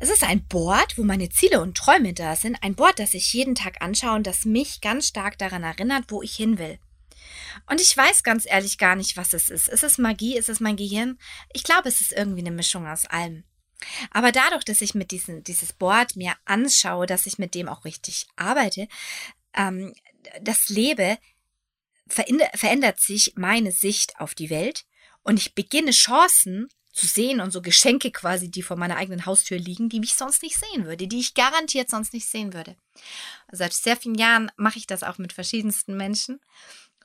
Es 0.00 0.10
ist 0.10 0.22
ein 0.22 0.46
Board, 0.46 0.96
wo 0.96 1.02
meine 1.02 1.28
Ziele 1.28 1.60
und 1.60 1.76
Träume 1.76 2.14
da 2.14 2.36
sind. 2.36 2.62
Ein 2.62 2.76
Board, 2.76 3.00
das 3.00 3.14
ich 3.14 3.32
jeden 3.32 3.56
Tag 3.56 3.82
anschaue 3.82 4.14
und 4.14 4.28
das 4.28 4.44
mich 4.44 4.80
ganz 4.80 5.08
stark 5.08 5.38
daran 5.38 5.64
erinnert, 5.64 6.04
wo 6.08 6.22
ich 6.22 6.36
hin 6.36 6.56
will. 6.58 6.78
Und 7.68 7.80
ich 7.80 7.96
weiß 7.96 8.22
ganz 8.22 8.46
ehrlich 8.46 8.78
gar 8.78 8.94
nicht, 8.94 9.16
was 9.16 9.32
es 9.32 9.50
ist. 9.50 9.68
Ist 9.68 9.82
es 9.82 9.98
Magie? 9.98 10.36
Ist 10.36 10.48
es 10.48 10.60
mein 10.60 10.76
Gehirn? 10.76 11.18
Ich 11.52 11.64
glaube, 11.64 11.88
es 11.88 12.00
ist 12.00 12.12
irgendwie 12.12 12.40
eine 12.40 12.52
Mischung 12.52 12.86
aus 12.86 13.06
allem. 13.06 13.42
Aber 14.12 14.30
dadurch, 14.30 14.64
dass 14.64 14.82
ich 14.82 14.94
mit 14.94 15.10
diesem 15.10 15.42
dieses 15.42 15.72
Board 15.72 16.14
mir 16.14 16.34
anschaue, 16.44 17.06
dass 17.06 17.26
ich 17.26 17.38
mit 17.38 17.54
dem 17.56 17.68
auch 17.68 17.84
richtig 17.84 18.28
arbeite, 18.36 18.86
ähm, 19.54 19.94
das 20.40 20.68
lebe, 20.68 21.18
verändert 22.08 23.00
sich 23.00 23.34
meine 23.36 23.72
Sicht 23.72 24.18
auf 24.20 24.34
die 24.34 24.50
Welt 24.50 24.84
und 25.22 25.38
ich 25.38 25.54
beginne 25.54 25.90
Chancen 25.90 26.68
zu 26.98 27.06
sehen 27.06 27.40
und 27.40 27.52
so 27.52 27.62
Geschenke 27.62 28.10
quasi, 28.10 28.50
die 28.50 28.62
vor 28.62 28.76
meiner 28.76 28.96
eigenen 28.96 29.24
Haustür 29.24 29.58
liegen, 29.58 29.88
die 29.88 30.00
mich 30.00 30.14
sonst 30.16 30.42
nicht 30.42 30.58
sehen 30.58 30.84
würde, 30.84 31.06
die 31.06 31.20
ich 31.20 31.34
garantiert 31.34 31.88
sonst 31.88 32.12
nicht 32.12 32.28
sehen 32.28 32.52
würde. 32.52 32.76
Seit 33.52 33.72
sehr 33.72 33.96
vielen 33.96 34.16
Jahren 34.16 34.50
mache 34.56 34.78
ich 34.78 34.86
das 34.86 35.04
auch 35.04 35.18
mit 35.18 35.32
verschiedensten 35.32 35.96
Menschen 35.96 36.40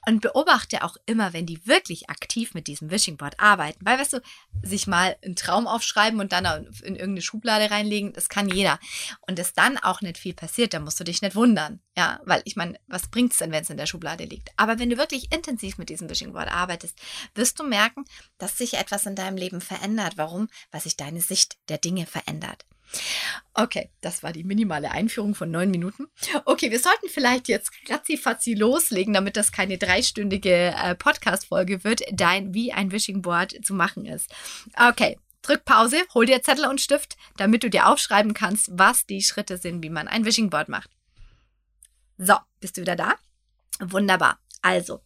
und 0.05 0.21
beobachte 0.21 0.83
auch 0.83 0.97
immer, 1.05 1.33
wenn 1.33 1.45
die 1.45 1.65
wirklich 1.65 2.09
aktiv 2.09 2.53
mit 2.53 2.67
diesem 2.67 2.91
Wishing 2.91 3.17
Board 3.17 3.39
arbeiten. 3.39 3.79
Weil, 3.85 3.99
weißt 3.99 4.13
du, 4.13 4.21
sich 4.61 4.87
mal 4.87 5.15
einen 5.23 5.35
Traum 5.35 5.67
aufschreiben 5.67 6.19
und 6.19 6.31
dann 6.31 6.45
in 6.83 6.95
irgendeine 6.95 7.21
Schublade 7.21 7.71
reinlegen, 7.71 8.13
das 8.13 8.29
kann 8.29 8.49
jeder. 8.49 8.79
Und 9.21 9.39
es 9.39 9.53
dann 9.53 9.77
auch 9.77 10.01
nicht 10.01 10.17
viel 10.17 10.33
passiert, 10.33 10.73
da 10.73 10.79
musst 10.79 10.99
du 10.99 11.03
dich 11.03 11.21
nicht 11.21 11.35
wundern. 11.35 11.79
Ja, 11.97 12.19
weil 12.25 12.41
ich 12.45 12.55
meine, 12.55 12.79
was 12.87 13.07
bringt 13.09 13.33
es 13.33 13.37
denn, 13.37 13.51
wenn 13.51 13.63
es 13.63 13.69
in 13.69 13.77
der 13.77 13.85
Schublade 13.85 14.25
liegt? 14.25 14.49
Aber 14.57 14.79
wenn 14.79 14.89
du 14.89 14.97
wirklich 14.97 15.31
intensiv 15.31 15.77
mit 15.77 15.89
diesem 15.89 16.09
Wishing 16.09 16.33
Board 16.33 16.49
arbeitest, 16.51 16.97
wirst 17.35 17.59
du 17.59 17.63
merken, 17.63 18.03
dass 18.37 18.57
sich 18.57 18.75
etwas 18.75 19.05
in 19.05 19.15
deinem 19.15 19.37
Leben 19.37 19.61
verändert. 19.61 20.13
Warum? 20.17 20.49
Weil 20.71 20.81
sich 20.81 20.97
deine 20.97 21.21
Sicht 21.21 21.57
der 21.69 21.77
Dinge 21.77 22.05
verändert. 22.05 22.65
Okay, 23.53 23.89
das 24.01 24.23
war 24.23 24.33
die 24.33 24.43
minimale 24.43 24.91
Einführung 24.91 25.35
von 25.35 25.51
neun 25.51 25.71
Minuten. 25.71 26.07
Okay, 26.45 26.71
wir 26.71 26.79
sollten 26.79 27.07
vielleicht 27.09 27.47
jetzt 27.47 27.71
ratzi 27.89 28.53
loslegen, 28.53 29.13
damit 29.13 29.37
das 29.37 29.51
keine 29.51 29.77
dreistündige 29.77 30.73
äh, 30.75 30.95
Podcast-Folge 30.95 31.83
wird, 31.83 32.01
dein 32.11 32.53
wie 32.53 32.73
ein 32.73 32.91
Wishing 32.91 33.21
Board 33.21 33.55
zu 33.63 33.73
machen 33.73 34.05
ist. 34.05 34.33
Okay, 34.89 35.19
drück 35.41 35.65
Pause, 35.65 35.97
hol 36.13 36.25
dir 36.25 36.41
Zettel 36.41 36.65
und 36.65 36.81
Stift, 36.81 37.17
damit 37.37 37.63
du 37.63 37.69
dir 37.69 37.87
aufschreiben 37.87 38.33
kannst, 38.33 38.69
was 38.71 39.05
die 39.05 39.21
Schritte 39.21 39.57
sind, 39.57 39.83
wie 39.83 39.89
man 39.89 40.07
ein 40.07 40.25
Wishing 40.25 40.49
Board 40.49 40.69
macht. 40.69 40.89
So, 42.17 42.35
bist 42.59 42.77
du 42.77 42.81
wieder 42.81 42.95
da? 42.95 43.15
Wunderbar. 43.79 44.39
Also, 44.61 45.01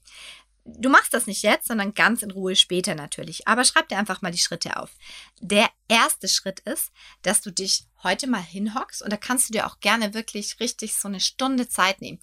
Du 0.68 0.90
machst 0.90 1.14
das 1.14 1.28
nicht 1.28 1.44
jetzt, 1.44 1.68
sondern 1.68 1.94
ganz 1.94 2.22
in 2.22 2.32
Ruhe 2.32 2.56
später 2.56 2.94
natürlich. 2.94 3.48
Aber 3.48 3.64
schreib 3.64 3.88
dir 3.88 3.98
einfach 3.98 4.22
mal 4.22 4.32
die 4.32 4.38
Schritte 4.38 4.78
auf. 4.78 4.92
Der 5.40 5.70
erste 5.88 6.28
Schritt 6.28 6.60
ist, 6.62 6.92
dass 7.22 7.42
du 7.42 7.52
dich 7.52 7.86
heute 8.04 8.28
mal 8.28 8.44
hinhockst 8.44 9.02
und 9.02 9.12
da 9.12 9.18
kannst 9.18 9.50
du 9.50 9.54
dir 9.54 9.66
auch 9.66 9.80
gerne 9.80 10.14
wirklich 10.14 10.60
richtig 10.60 10.96
so 10.96 11.08
eine 11.08 11.20
Stunde 11.20 11.68
Zeit 11.68 12.02
nehmen. 12.02 12.20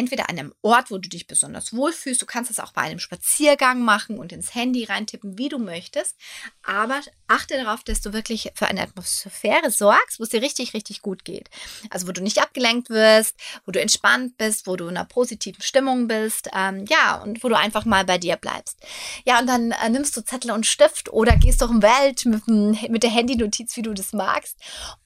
Entweder 0.00 0.28
an 0.28 0.38
einem 0.38 0.54
Ort, 0.62 0.90
wo 0.90 0.98
du 0.98 1.08
dich 1.08 1.26
besonders 1.26 1.74
wohlfühlst. 1.74 2.20
Du 2.20 2.26
kannst 2.26 2.50
es 2.50 2.58
auch 2.58 2.72
bei 2.72 2.82
einem 2.82 2.98
Spaziergang 2.98 3.82
machen 3.82 4.18
und 4.18 4.32
ins 4.32 4.54
Handy 4.54 4.84
reintippen, 4.84 5.36
wie 5.36 5.50
du 5.50 5.58
möchtest. 5.58 6.16
Aber 6.64 7.00
achte 7.28 7.62
darauf, 7.62 7.84
dass 7.84 8.00
du 8.00 8.12
wirklich 8.12 8.50
für 8.54 8.66
eine 8.66 8.82
Atmosphäre 8.82 9.70
sorgst, 9.70 10.18
wo 10.18 10.24
es 10.24 10.30
dir 10.30 10.42
richtig, 10.42 10.74
richtig 10.74 11.02
gut 11.02 11.24
geht. 11.24 11.50
Also 11.90 12.08
wo 12.08 12.12
du 12.12 12.22
nicht 12.22 12.40
abgelenkt 12.42 12.88
wirst, 12.88 13.36
wo 13.66 13.72
du 13.72 13.80
entspannt 13.80 14.38
bist, 14.38 14.66
wo 14.66 14.76
du 14.76 14.88
in 14.88 14.96
einer 14.96 15.04
positiven 15.04 15.62
Stimmung 15.62 16.08
bist. 16.08 16.48
Ähm, 16.54 16.86
ja, 16.88 17.16
und 17.16 17.44
wo 17.44 17.48
du 17.48 17.56
einfach 17.56 17.84
mal 17.84 18.04
bei 18.04 18.16
dir 18.16 18.36
bleibst. 18.36 18.78
Ja, 19.26 19.38
und 19.38 19.46
dann 19.46 19.72
äh, 19.72 19.90
nimmst 19.90 20.16
du 20.16 20.24
Zettel 20.24 20.50
und 20.50 20.66
Stift 20.66 21.12
oder 21.12 21.36
gehst 21.36 21.60
doch 21.60 21.70
im 21.70 21.82
Welt 21.82 22.24
mit, 22.24 22.48
mit 22.90 23.02
der 23.02 23.10
Handynotiz, 23.10 23.76
wie 23.76 23.82
du 23.82 23.92
das 23.92 24.14
magst 24.14 24.56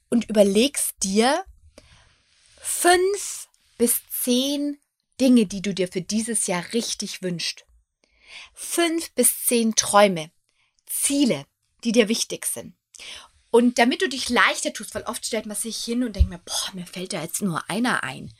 und 0.08 0.30
überlegst 0.30 0.92
dir 1.02 1.44
fünf 2.60 3.48
bis 3.76 4.00
zehn 4.22 4.78
Dinge, 5.20 5.46
die 5.46 5.62
du 5.62 5.74
dir 5.74 5.88
für 5.88 6.00
dieses 6.02 6.46
Jahr 6.46 6.64
richtig 6.72 7.22
wünschst. 7.22 7.64
Fünf 8.52 9.12
bis 9.12 9.46
zehn 9.46 9.74
Träume, 9.74 10.30
Ziele, 10.86 11.46
die 11.84 11.92
dir 11.92 12.08
wichtig 12.08 12.46
sind. 12.46 12.74
Und 13.50 13.78
damit 13.78 14.02
du 14.02 14.08
dich 14.08 14.28
leichter 14.30 14.72
tust, 14.72 14.94
weil 14.94 15.04
oft 15.04 15.24
stellt 15.24 15.46
man 15.46 15.56
sich 15.56 15.76
hin 15.76 16.02
und 16.02 16.16
denkt 16.16 16.30
mir, 16.30 16.40
boah, 16.40 16.70
mir 16.72 16.86
fällt 16.86 17.12
da 17.12 17.22
jetzt 17.22 17.40
nur 17.40 17.70
einer 17.70 18.02
ein. 18.02 18.34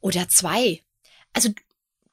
Oder 0.00 0.28
zwei. 0.28 0.82
Also 1.32 1.50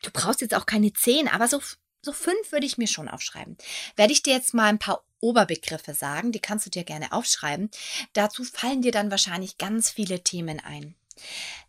du 0.03 0.11
brauchst 0.11 0.41
jetzt 0.41 0.53
auch 0.53 0.67
keine 0.67 0.93
zehn, 0.93 1.27
aber 1.27 1.47
so, 1.47 1.59
so 2.03 2.13
fünf 2.13 2.51
würde 2.51 2.67
ich 2.67 2.77
mir 2.77 2.87
schon 2.87 3.07
aufschreiben. 3.07 3.57
Werde 3.95 4.13
ich 4.13 4.21
dir 4.21 4.33
jetzt 4.33 4.53
mal 4.53 4.67
ein 4.67 4.77
paar 4.77 5.03
Oberbegriffe 5.19 5.95
sagen, 5.95 6.31
die 6.31 6.39
kannst 6.39 6.67
du 6.67 6.69
dir 6.69 6.83
gerne 6.83 7.11
aufschreiben. 7.13 7.71
Dazu 8.13 8.43
fallen 8.43 8.83
dir 8.83 8.91
dann 8.91 9.09
wahrscheinlich 9.09 9.57
ganz 9.57 9.89
viele 9.89 10.23
Themen 10.23 10.59
ein. 10.59 10.95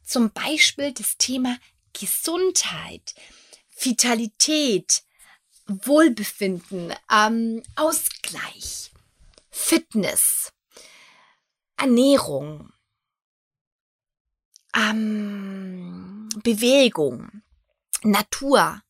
Zum 0.04 0.30
Beispiel 0.30 0.92
das 0.92 1.16
Thema 1.16 1.56
Gesundheit, 1.98 3.14
Vitalität, 3.80 5.02
Wohlbefinden, 5.66 6.94
ähm, 7.10 7.62
Ausgleich, 7.74 8.90
Fitness, 9.50 10.52
Ernährung, 11.76 12.72
ähm, 14.74 16.28
Bewegung, 16.42 17.42
Natur, 18.02 18.82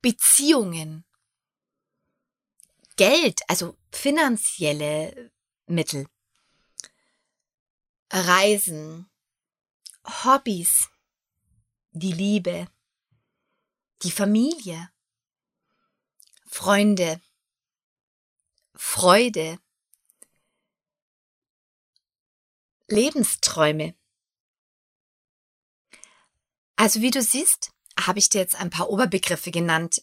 Beziehungen, 0.00 1.04
Geld, 2.96 3.40
also 3.48 3.76
finanzielle 3.90 5.30
Mittel, 5.66 6.06
Reisen, 8.10 9.10
Hobbys, 10.04 10.88
die 11.92 12.12
Liebe, 12.12 12.66
die 14.02 14.10
Familie, 14.10 14.90
Freunde, 16.46 17.20
Freude, 18.74 19.58
Lebensträume. 22.88 23.94
Also 26.76 27.02
wie 27.02 27.10
du 27.10 27.22
siehst, 27.22 27.72
habe 27.98 28.18
ich 28.18 28.30
dir 28.30 28.40
jetzt 28.40 28.56
ein 28.56 28.70
paar 28.70 28.88
Oberbegriffe 28.88 29.50
genannt, 29.50 30.02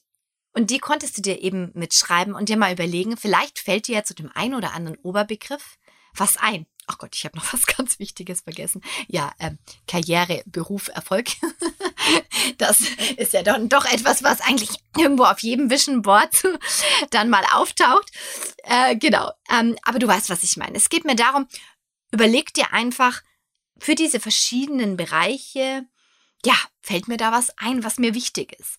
und 0.57 0.71
die 0.71 0.79
konntest 0.79 1.15
du 1.15 1.21
dir 1.21 1.43
eben 1.43 1.69
mitschreiben 1.75 2.33
und 2.33 2.49
dir 2.49 2.57
mal 2.57 2.73
überlegen, 2.73 3.15
vielleicht 3.15 3.59
fällt 3.59 3.87
dir 3.87 3.97
ja 3.97 4.03
zu 4.03 4.15
dem 4.15 4.31
einen 4.33 4.55
oder 4.55 4.73
anderen 4.73 4.97
Oberbegriff 5.03 5.77
was 6.15 6.37
ein. 6.37 6.65
Ach 6.87 6.97
Gott, 6.97 7.15
ich 7.15 7.25
habe 7.25 7.37
noch 7.37 7.53
was 7.53 7.67
ganz 7.67 7.99
Wichtiges 7.99 8.41
vergessen. 8.41 8.81
Ja, 9.07 9.31
ähm, 9.37 9.59
Karriere, 9.87 10.41
Beruf, 10.47 10.87
Erfolg. 10.87 11.27
das 12.57 12.81
ist 13.17 13.33
ja 13.33 13.43
dann 13.43 13.69
doch 13.69 13.85
etwas, 13.85 14.23
was 14.23 14.41
eigentlich 14.41 14.69
irgendwo 14.97 15.23
auf 15.23 15.39
jedem 15.39 15.69
Vision 15.69 16.01
Board 16.01 16.31
dann 17.11 17.29
mal 17.29 17.43
auftaucht. 17.53 18.11
Äh, 18.63 18.95
genau. 18.95 19.31
Ähm, 19.51 19.77
aber 19.83 19.99
du 19.99 20.07
weißt, 20.07 20.29
was 20.29 20.43
ich 20.43 20.57
meine. 20.57 20.77
Es 20.77 20.89
geht 20.89 21.05
mir 21.05 21.15
darum, 21.15 21.47
überleg 22.11 22.53
dir 22.53 22.73
einfach 22.73 23.21
für 23.79 23.95
diese 23.95 24.19
verschiedenen 24.19 24.97
Bereiche 24.97 25.85
ja, 26.45 26.55
fällt 26.81 27.07
mir 27.07 27.17
da 27.17 27.31
was 27.31 27.51
ein, 27.57 27.83
was 27.83 27.97
mir 27.97 28.13
wichtig 28.13 28.53
ist. 28.59 28.77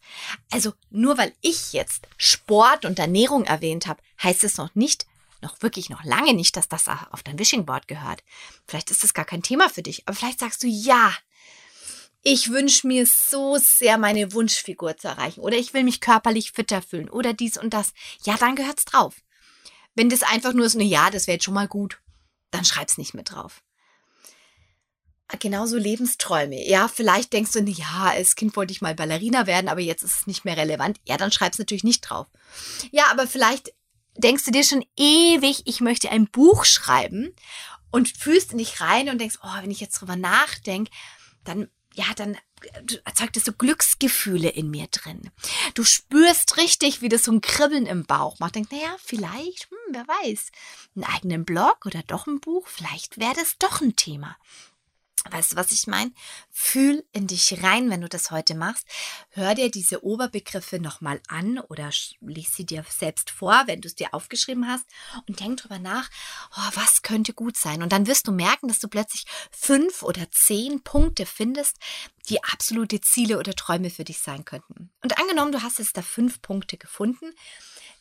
Also 0.50 0.72
nur 0.90 1.18
weil 1.18 1.34
ich 1.40 1.72
jetzt 1.72 2.06
Sport 2.16 2.84
und 2.84 2.98
Ernährung 2.98 3.44
erwähnt 3.44 3.86
habe, 3.86 4.02
heißt 4.22 4.44
es 4.44 4.56
noch 4.56 4.74
nicht, 4.74 5.06
noch 5.40 5.60
wirklich 5.62 5.90
noch 5.90 6.04
lange 6.04 6.34
nicht, 6.34 6.56
dass 6.56 6.68
das 6.68 6.88
auf 6.88 7.22
dein 7.22 7.38
Wishing 7.38 7.66
Board 7.66 7.88
gehört. 7.88 8.24
Vielleicht 8.66 8.90
ist 8.90 9.02
das 9.02 9.14
gar 9.14 9.24
kein 9.24 9.42
Thema 9.42 9.68
für 9.68 9.82
dich, 9.82 10.06
aber 10.06 10.16
vielleicht 10.16 10.40
sagst 10.40 10.62
du 10.62 10.66
ja. 10.66 11.12
Ich 12.30 12.50
wünsche 12.50 12.86
mir 12.86 13.06
so 13.06 13.56
sehr 13.56 13.96
meine 13.96 14.34
Wunschfigur 14.34 14.98
zu 14.98 15.08
erreichen 15.08 15.40
oder 15.40 15.56
ich 15.56 15.72
will 15.72 15.82
mich 15.82 16.02
körperlich 16.02 16.52
fitter 16.52 16.82
fühlen 16.82 17.08
oder 17.08 17.32
dies 17.32 17.56
und 17.56 17.72
das. 17.72 17.94
Ja, 18.22 18.36
dann 18.36 18.54
gehört's 18.54 18.84
drauf. 18.84 19.22
Wenn 19.94 20.10
das 20.10 20.22
einfach 20.22 20.52
nur 20.52 20.66
ist, 20.66 20.74
ne, 20.74 20.84
ja, 20.84 21.08
das 21.08 21.26
wäre 21.26 21.36
jetzt 21.36 21.44
schon 21.44 21.54
mal 21.54 21.68
gut, 21.68 22.02
dann 22.50 22.66
schreib's 22.66 22.98
nicht 22.98 23.14
mit 23.14 23.30
drauf. 23.30 23.62
Genauso 25.40 25.78
Lebensträume. 25.78 26.68
Ja, 26.68 26.86
vielleicht 26.86 27.32
denkst 27.32 27.52
du, 27.52 27.60
ja, 27.60 28.10
als 28.10 28.36
Kind 28.36 28.54
wollte 28.56 28.72
ich 28.72 28.82
mal 28.82 28.94
Ballerina 28.94 29.46
werden, 29.46 29.70
aber 29.70 29.80
jetzt 29.80 30.02
ist 30.02 30.20
es 30.20 30.26
nicht 30.26 30.44
mehr 30.44 30.58
relevant. 30.58 31.00
Ja, 31.06 31.16
dann 31.16 31.32
schreib's 31.32 31.58
natürlich 31.58 31.84
nicht 31.84 32.02
drauf. 32.02 32.26
Ja, 32.90 33.06
aber 33.10 33.26
vielleicht 33.26 33.72
denkst 34.18 34.44
du 34.44 34.50
dir 34.50 34.64
schon 34.64 34.84
ewig, 34.98 35.62
ich 35.64 35.80
möchte 35.80 36.10
ein 36.10 36.26
Buch 36.26 36.66
schreiben 36.66 37.34
und 37.90 38.10
fühlst 38.10 38.52
in 38.52 38.58
dich 38.58 38.82
rein 38.82 39.08
und 39.08 39.18
denkst, 39.18 39.38
oh, 39.42 39.62
wenn 39.62 39.70
ich 39.70 39.80
jetzt 39.80 39.98
drüber 39.98 40.16
nachdenke, 40.16 40.90
dann, 41.44 41.70
ja, 41.98 42.14
dann 42.14 42.38
erzeugt 43.04 43.36
es 43.36 43.44
so 43.44 43.52
Glücksgefühle 43.52 44.48
in 44.48 44.70
mir 44.70 44.86
drin. 44.86 45.30
Du 45.74 45.82
spürst 45.82 46.56
richtig, 46.56 47.02
wie 47.02 47.08
das 47.08 47.24
so 47.24 47.32
ein 47.32 47.40
Kribbeln 47.40 47.86
im 47.86 48.04
Bauch 48.04 48.38
macht. 48.38 48.54
Denkst, 48.54 48.70
naja, 48.70 48.94
vielleicht, 48.98 49.68
hm, 49.68 49.78
wer 49.94 50.06
weiß, 50.06 50.52
einen 50.94 51.04
eigenen 51.04 51.44
Blog 51.44 51.86
oder 51.86 52.02
doch 52.06 52.28
ein 52.28 52.38
Buch, 52.38 52.68
vielleicht 52.68 53.18
wäre 53.18 53.34
das 53.34 53.58
doch 53.58 53.80
ein 53.80 53.96
Thema. 53.96 54.36
Weißt 55.30 55.52
du, 55.52 55.56
was 55.56 55.72
ich 55.72 55.86
meine? 55.86 56.12
Fühl 56.50 57.04
in 57.12 57.26
dich 57.26 57.62
rein, 57.62 57.90
wenn 57.90 58.00
du 58.00 58.08
das 58.08 58.30
heute 58.30 58.54
machst. 58.54 58.86
Hör 59.30 59.54
dir 59.54 59.70
diese 59.70 60.04
Oberbegriffe 60.04 60.78
nochmal 60.78 61.20
an 61.28 61.58
oder 61.58 61.90
lies 62.20 62.54
sie 62.54 62.64
dir 62.64 62.84
selbst 62.88 63.30
vor, 63.30 63.64
wenn 63.66 63.80
du 63.80 63.88
es 63.88 63.94
dir 63.94 64.14
aufgeschrieben 64.14 64.68
hast 64.68 64.86
und 65.26 65.40
denk 65.40 65.58
drüber 65.58 65.78
nach, 65.78 66.08
oh, 66.56 66.70
was 66.74 67.02
könnte 67.02 67.34
gut 67.34 67.56
sein. 67.56 67.82
Und 67.82 67.92
dann 67.92 68.06
wirst 68.06 68.28
du 68.28 68.32
merken, 68.32 68.68
dass 68.68 68.78
du 68.78 68.88
plötzlich 68.88 69.24
fünf 69.50 70.02
oder 70.02 70.30
zehn 70.30 70.82
Punkte 70.82 71.26
findest, 71.26 71.76
die 72.28 72.42
absolute 72.44 73.00
Ziele 73.00 73.38
oder 73.38 73.54
Träume 73.54 73.90
für 73.90 74.04
dich 74.04 74.18
sein 74.20 74.44
könnten. 74.44 74.90
Und 75.02 75.18
angenommen, 75.18 75.52
du 75.52 75.62
hast 75.62 75.78
jetzt 75.78 75.96
da 75.96 76.02
fünf 76.02 76.42
Punkte 76.42 76.76
gefunden, 76.76 77.32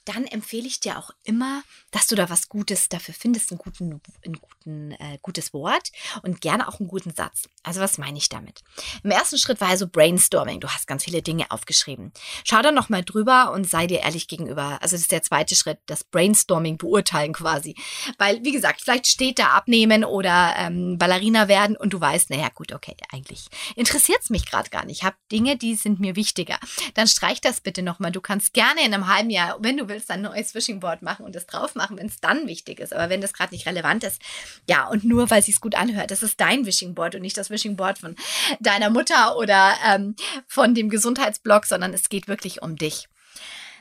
dann 0.07 0.25
empfehle 0.25 0.67
ich 0.67 0.79
dir 0.79 0.97
auch 0.97 1.11
immer, 1.23 1.63
dass 1.91 2.07
du 2.07 2.15
da 2.15 2.29
was 2.29 2.49
Gutes 2.49 2.89
dafür 2.89 3.13
findest, 3.13 3.51
einen 3.51 3.57
guten, 3.57 4.01
ein 4.25 4.39
guten, 4.39 4.91
äh, 4.91 5.17
gutes 5.21 5.53
Wort 5.53 5.91
und 6.23 6.41
gerne 6.41 6.67
auch 6.67 6.79
einen 6.79 6.87
guten 6.87 7.13
Satz. 7.13 7.43
Also 7.63 7.81
was 7.81 7.97
meine 7.97 8.17
ich 8.17 8.29
damit? 8.29 8.63
Im 9.03 9.11
ersten 9.11 9.37
Schritt 9.37 9.59
war 9.59 9.69
also 9.69 9.87
Brainstorming. 9.87 10.59
Du 10.59 10.69
hast 10.69 10.87
ganz 10.87 11.03
viele 11.03 11.21
Dinge 11.21 11.51
aufgeschrieben. 11.51 12.13
Schau 12.45 12.61
da 12.61 12.71
nochmal 12.71 13.03
drüber 13.03 13.51
und 13.51 13.67
sei 13.67 13.87
dir 13.87 14.01
ehrlich 14.01 14.27
gegenüber. 14.27 14.81
Also 14.81 14.95
das 14.95 15.01
ist 15.01 15.11
der 15.11 15.23
zweite 15.23 15.55
Schritt, 15.55 15.79
das 15.87 16.03
Brainstorming 16.03 16.77
beurteilen 16.77 17.33
quasi. 17.33 17.75
Weil, 18.17 18.43
wie 18.43 18.51
gesagt, 18.51 18.81
vielleicht 18.81 19.07
steht 19.07 19.39
da 19.39 19.49
abnehmen 19.49 20.05
oder 20.05 20.53
ähm, 20.57 20.97
Ballerina 20.97 21.47
werden 21.47 21.75
und 21.75 21.91
du 21.91 21.99
weißt, 21.99 22.29
naja 22.29 22.49
gut, 22.53 22.71
okay, 22.71 22.95
eigentlich 23.11 23.47
interessiert 23.75 24.19
es 24.21 24.29
mich 24.29 24.45
gerade 24.45 24.69
gar 24.69 24.85
nicht. 24.85 24.99
Ich 24.99 25.03
habe 25.03 25.17
Dinge, 25.31 25.57
die 25.57 25.75
sind 25.75 25.99
mir 25.99 26.15
wichtiger. 26.15 26.57
Dann 26.93 27.07
streich 27.07 27.41
das 27.41 27.59
bitte 27.61 27.81
nochmal. 27.83 28.11
Du 28.11 28.21
kannst 28.21 28.53
gerne 28.53 28.85
in 28.85 28.93
einem 28.93 29.07
halben 29.07 29.29
Jahr, 29.29 29.57
wenn 29.59 29.77
du 29.77 29.87
willst, 29.87 29.96
willst, 29.97 30.11
ein 30.11 30.21
neues 30.21 30.53
Wishing 30.55 30.79
Board 30.79 31.01
machen 31.01 31.25
und 31.25 31.35
das 31.35 31.47
drauf 31.47 31.75
machen, 31.75 31.97
wenn 31.97 32.07
es 32.07 32.19
dann 32.19 32.47
wichtig 32.47 32.79
ist. 32.79 32.93
Aber 32.93 33.09
wenn 33.09 33.21
das 33.21 33.33
gerade 33.33 33.53
nicht 33.53 33.65
relevant 33.65 34.03
ist, 34.03 34.21
ja, 34.67 34.87
und 34.87 35.03
nur 35.03 35.29
weil 35.29 35.39
es 35.39 35.47
sich 35.47 35.59
gut 35.59 35.75
anhört, 35.75 36.11
das 36.11 36.23
ist 36.23 36.39
dein 36.39 36.65
Wishing 36.65 36.93
Board 36.95 37.15
und 37.15 37.21
nicht 37.21 37.37
das 37.37 37.49
Wishing 37.49 37.75
Board 37.75 37.97
von 37.97 38.15
deiner 38.59 38.89
Mutter 38.89 39.37
oder 39.37 39.75
ähm, 39.85 40.15
von 40.47 40.75
dem 40.75 40.89
Gesundheitsblog, 40.89 41.65
sondern 41.65 41.93
es 41.93 42.09
geht 42.09 42.27
wirklich 42.27 42.61
um 42.61 42.75
dich. 42.75 43.07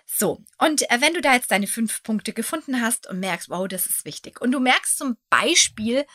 So, 0.06 0.42
und 0.58 0.88
äh, 0.90 1.00
wenn 1.00 1.14
du 1.14 1.20
da 1.20 1.34
jetzt 1.34 1.50
deine 1.50 1.66
fünf 1.66 2.02
Punkte 2.02 2.32
gefunden 2.32 2.80
hast 2.80 3.08
und 3.08 3.20
merkst, 3.20 3.50
wow, 3.50 3.68
das 3.68 3.86
ist 3.86 4.04
wichtig. 4.04 4.40
Und 4.40 4.52
du 4.52 4.60
merkst 4.60 4.96
zum 4.96 5.16
Beispiel, 5.28 6.06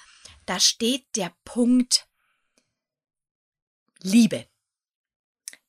da 0.46 0.60
steht 0.60 1.05
der 1.15 1.31
Punkt 1.46 2.08
Liebe. 4.01 4.48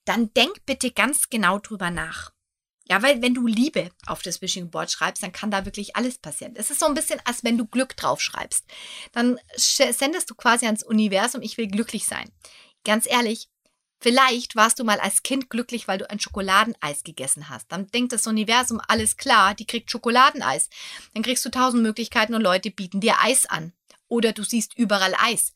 Dann 0.04 0.32
denk 0.34 0.64
bitte 0.66 0.90
ganz 0.90 1.28
genau 1.28 1.58
drüber 1.58 1.90
nach. 1.90 2.32
Ja, 2.88 3.02
weil 3.02 3.22
wenn 3.22 3.34
du 3.34 3.46
Liebe 3.46 3.90
auf 4.06 4.22
das 4.22 4.42
Wishing 4.42 4.70
Board 4.70 4.90
schreibst, 4.90 5.22
dann 5.22 5.32
kann 5.32 5.50
da 5.50 5.64
wirklich 5.64 5.96
alles 5.96 6.18
passieren. 6.18 6.54
Es 6.56 6.70
ist 6.70 6.80
so 6.80 6.86
ein 6.86 6.94
bisschen, 6.94 7.20
als 7.24 7.44
wenn 7.44 7.56
du 7.56 7.66
Glück 7.66 7.96
drauf 7.96 8.20
schreibst. 8.20 8.64
Dann 9.12 9.38
sendest 9.56 10.30
du 10.30 10.34
quasi 10.34 10.66
ans 10.66 10.82
Universum, 10.82 11.42
ich 11.42 11.56
will 11.58 11.68
glücklich 11.68 12.06
sein. 12.06 12.30
Ganz 12.84 13.06
ehrlich, 13.06 13.48
vielleicht 14.00 14.56
warst 14.56 14.80
du 14.80 14.84
mal 14.84 14.98
als 14.98 15.22
Kind 15.22 15.48
glücklich, 15.48 15.86
weil 15.86 15.98
du 15.98 16.10
ein 16.10 16.18
Schokoladeneis 16.18 17.04
gegessen 17.04 17.48
hast. 17.48 17.70
Dann 17.70 17.86
denkt 17.86 18.12
das 18.12 18.26
Universum, 18.26 18.80
alles 18.88 19.16
klar, 19.16 19.54
die 19.54 19.66
kriegt 19.66 19.90
Schokoladeneis. 19.90 20.68
Dann 21.14 21.22
kriegst 21.22 21.44
du 21.44 21.50
tausend 21.50 21.82
Möglichkeiten 21.82 22.34
und 22.34 22.42
Leute 22.42 22.72
bieten 22.72 23.00
dir 23.00 23.20
Eis 23.20 23.46
an. 23.46 23.72
Oder 24.08 24.32
du 24.32 24.42
siehst 24.42 24.76
überall 24.76 25.14
Eis. 25.18 25.54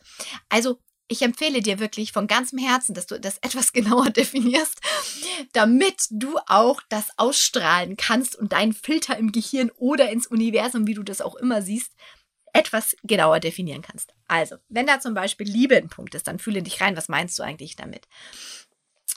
Also 0.49 0.81
ich 1.09 1.23
empfehle 1.23 1.61
dir 1.61 1.79
wirklich 1.79 2.13
von 2.13 2.27
ganzem 2.27 2.59
Herzen, 2.59 2.95
dass 2.95 3.07
du 3.07 3.21
das 3.21 3.39
etwas 3.39 3.73
genauer 3.73 4.11
definierst, 4.11 4.81
damit 5.53 6.07
du 6.11 6.39
auch 6.47 6.83
das 6.89 7.09
ausstrahlen 7.17 7.97
kannst 7.97 8.37
und 8.37 8.53
deinen 8.53 8.73
Filter 8.73 9.17
im 9.17 9.33
Gehirn 9.33 9.71
oder 9.77 10.11
ins 10.11 10.27
Universum, 10.27 10.87
wie 10.87 10.95
du 10.95 11.03
das 11.03 11.21
auch 11.21 11.37
immer 11.37 11.63
siehst, 11.63 11.93
etwas 12.53 12.97
genauer 13.03 13.41
definieren 13.41 13.83
kannst. 13.83 14.15
Also, 14.29 14.57
wenn 14.69 14.87
da 14.87 14.99
zum 14.99 15.15
Beispiel 15.15 15.47
Liebe 15.47 15.77
ein 15.77 15.89
Punkt 15.89 16.15
ist, 16.15 16.27
dann 16.27 16.39
fühle 16.39 16.63
dich 16.63 16.81
rein, 16.81 16.97
was 16.97 17.09
meinst 17.09 17.39
du 17.39 17.43
eigentlich 17.43 17.77
damit? 17.77 18.09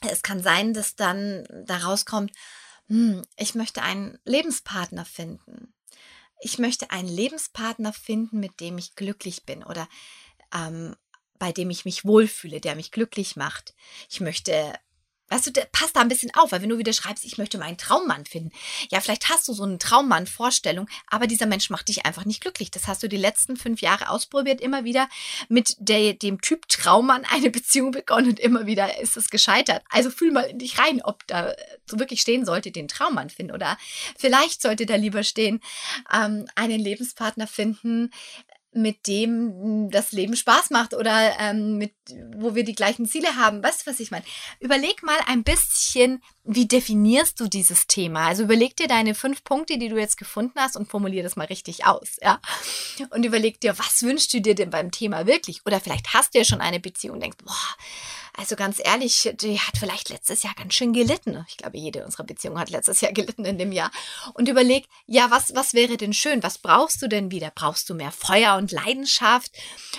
Es 0.09 0.21
kann 0.23 0.43
sein, 0.43 0.73
dass 0.73 0.95
dann 0.95 1.45
daraus 1.65 2.05
kommt, 2.05 2.31
hm, 2.87 3.21
ich 3.37 3.55
möchte 3.55 3.81
einen 3.81 4.19
Lebenspartner 4.25 5.05
finden. 5.05 5.73
Ich 6.41 6.57
möchte 6.57 6.91
einen 6.91 7.07
Lebenspartner 7.07 7.93
finden, 7.93 8.39
mit 8.39 8.59
dem 8.59 8.77
ich 8.77 8.95
glücklich 8.95 9.45
bin 9.45 9.63
oder 9.63 9.87
ähm, 10.53 10.95
bei 11.39 11.51
dem 11.51 11.69
ich 11.69 11.85
mich 11.85 12.05
wohlfühle, 12.05 12.61
der 12.61 12.75
mich 12.75 12.91
glücklich 12.91 13.35
macht. 13.35 13.73
Ich 14.09 14.19
möchte 14.19 14.73
Weißt 15.29 15.45
du, 15.45 15.51
passt 15.71 15.95
da 15.95 16.01
ein 16.01 16.07
bisschen 16.07 16.33
auf, 16.33 16.51
weil 16.51 16.63
wenn 16.63 16.69
du 16.69 16.79
wieder 16.79 16.93
schreibst, 16.93 17.23
ich 17.23 17.37
möchte 17.37 17.59
meinen 17.59 17.77
Traummann 17.77 18.25
finden. 18.25 18.51
Ja, 18.89 18.99
vielleicht 18.99 19.29
hast 19.29 19.47
du 19.47 19.53
so 19.53 19.63
eine 19.63 19.77
Traummann-Vorstellung, 19.77 20.89
aber 21.07 21.27
dieser 21.27 21.45
Mensch 21.45 21.69
macht 21.69 21.87
dich 21.87 22.05
einfach 22.05 22.25
nicht 22.25 22.41
glücklich. 22.41 22.71
Das 22.71 22.87
hast 22.87 23.03
du 23.03 23.07
die 23.07 23.17
letzten 23.17 23.55
fünf 23.55 23.81
Jahre 23.81 24.09
ausprobiert, 24.09 24.59
immer 24.59 24.85
wieder 24.85 25.07
mit 25.47 25.75
der, 25.77 26.13
dem 26.13 26.41
Typ 26.41 26.67
Traummann 26.67 27.25
eine 27.31 27.51
Beziehung 27.51 27.91
begonnen 27.91 28.29
und 28.29 28.39
immer 28.39 28.65
wieder 28.65 28.99
ist 28.99 29.17
es 29.17 29.29
gescheitert. 29.29 29.83
Also 29.89 30.09
fühl 30.09 30.31
mal 30.31 30.45
in 30.45 30.57
dich 30.57 30.79
rein, 30.79 31.01
ob 31.03 31.25
da 31.27 31.53
so 31.85 31.99
wirklich 31.99 32.21
stehen 32.21 32.43
sollte, 32.43 32.71
den 32.71 32.87
Traummann 32.87 33.29
finden 33.29 33.53
oder 33.53 33.77
vielleicht 34.17 34.63
sollte 34.63 34.87
da 34.87 34.95
lieber 34.95 35.23
stehen, 35.23 35.61
ähm, 36.11 36.47
einen 36.55 36.79
Lebenspartner 36.79 37.45
finden, 37.45 38.09
mit 38.71 39.07
dem 39.07 39.53
hm, 39.61 39.91
das 39.91 40.11
Leben 40.11 40.35
Spaß 40.35 40.69
macht 40.69 40.93
oder 40.93 41.39
ähm, 41.39 41.77
mit, 41.77 41.93
wo 42.35 42.55
wir 42.55 42.63
die 42.63 42.75
gleichen 42.75 43.07
Ziele 43.07 43.35
haben. 43.35 43.63
Weißt 43.63 43.81
du, 43.85 43.91
was 43.91 43.99
ich 43.99 44.11
meine? 44.11 44.25
Überleg 44.59 45.01
mal 45.03 45.17
ein 45.27 45.43
bisschen, 45.43 46.21
wie 46.43 46.67
definierst 46.67 47.39
du 47.39 47.47
dieses 47.47 47.87
Thema? 47.87 48.27
Also 48.27 48.43
überleg 48.43 48.75
dir 48.75 48.87
deine 48.87 49.15
fünf 49.15 49.43
Punkte, 49.43 49.77
die 49.77 49.89
du 49.89 49.97
jetzt 49.97 50.17
gefunden 50.17 50.59
hast 50.59 50.77
und 50.77 50.89
formulier 50.89 51.23
das 51.23 51.35
mal 51.35 51.47
richtig 51.47 51.85
aus, 51.85 52.17
ja? 52.21 52.39
Und 53.09 53.25
überleg 53.25 53.59
dir, 53.59 53.77
was 53.79 54.03
wünschst 54.03 54.33
du 54.33 54.41
dir 54.41 54.55
denn 54.55 54.69
beim 54.69 54.91
Thema 54.91 55.25
wirklich? 55.25 55.65
Oder 55.65 55.79
vielleicht 55.79 56.13
hast 56.13 56.33
du 56.33 56.39
ja 56.39 56.45
schon 56.45 56.61
eine 56.61 56.79
Beziehung 56.79 57.15
und 57.15 57.23
denkst, 57.23 57.37
boah, 57.43 57.75
also 58.39 58.55
ganz 58.55 58.79
ehrlich, 58.81 59.33
die 59.41 59.59
hat 59.59 59.77
vielleicht 59.77 60.07
letztes 60.07 60.43
Jahr 60.43 60.53
ganz 60.55 60.73
schön 60.73 60.93
gelitten. 60.93 61.45
Ich 61.49 61.57
glaube, 61.57 61.77
jede 61.77 62.05
unserer 62.05 62.23
Beziehungen 62.23 62.57
hat 62.57 62.69
letztes 62.69 63.01
Jahr 63.01 63.11
gelitten 63.13 63.43
in 63.43 63.57
dem 63.57 63.73
Jahr. 63.73 63.91
Und 64.33 64.47
überleg, 64.47 64.85
ja, 65.05 65.29
was, 65.29 65.53
was 65.55 65.73
wäre 65.73 65.97
denn 65.97 66.13
schön? 66.13 66.41
Was 66.41 66.57
brauchst 66.57 67.01
du 67.01 67.09
denn 67.09 67.31
wieder? 67.31 67.51
Brauchst 67.53 67.89
du 67.89 67.95
mehr 67.95 68.11
Feuer 68.11 68.55
und 68.55 68.71
Leidenschaft? 68.71 69.51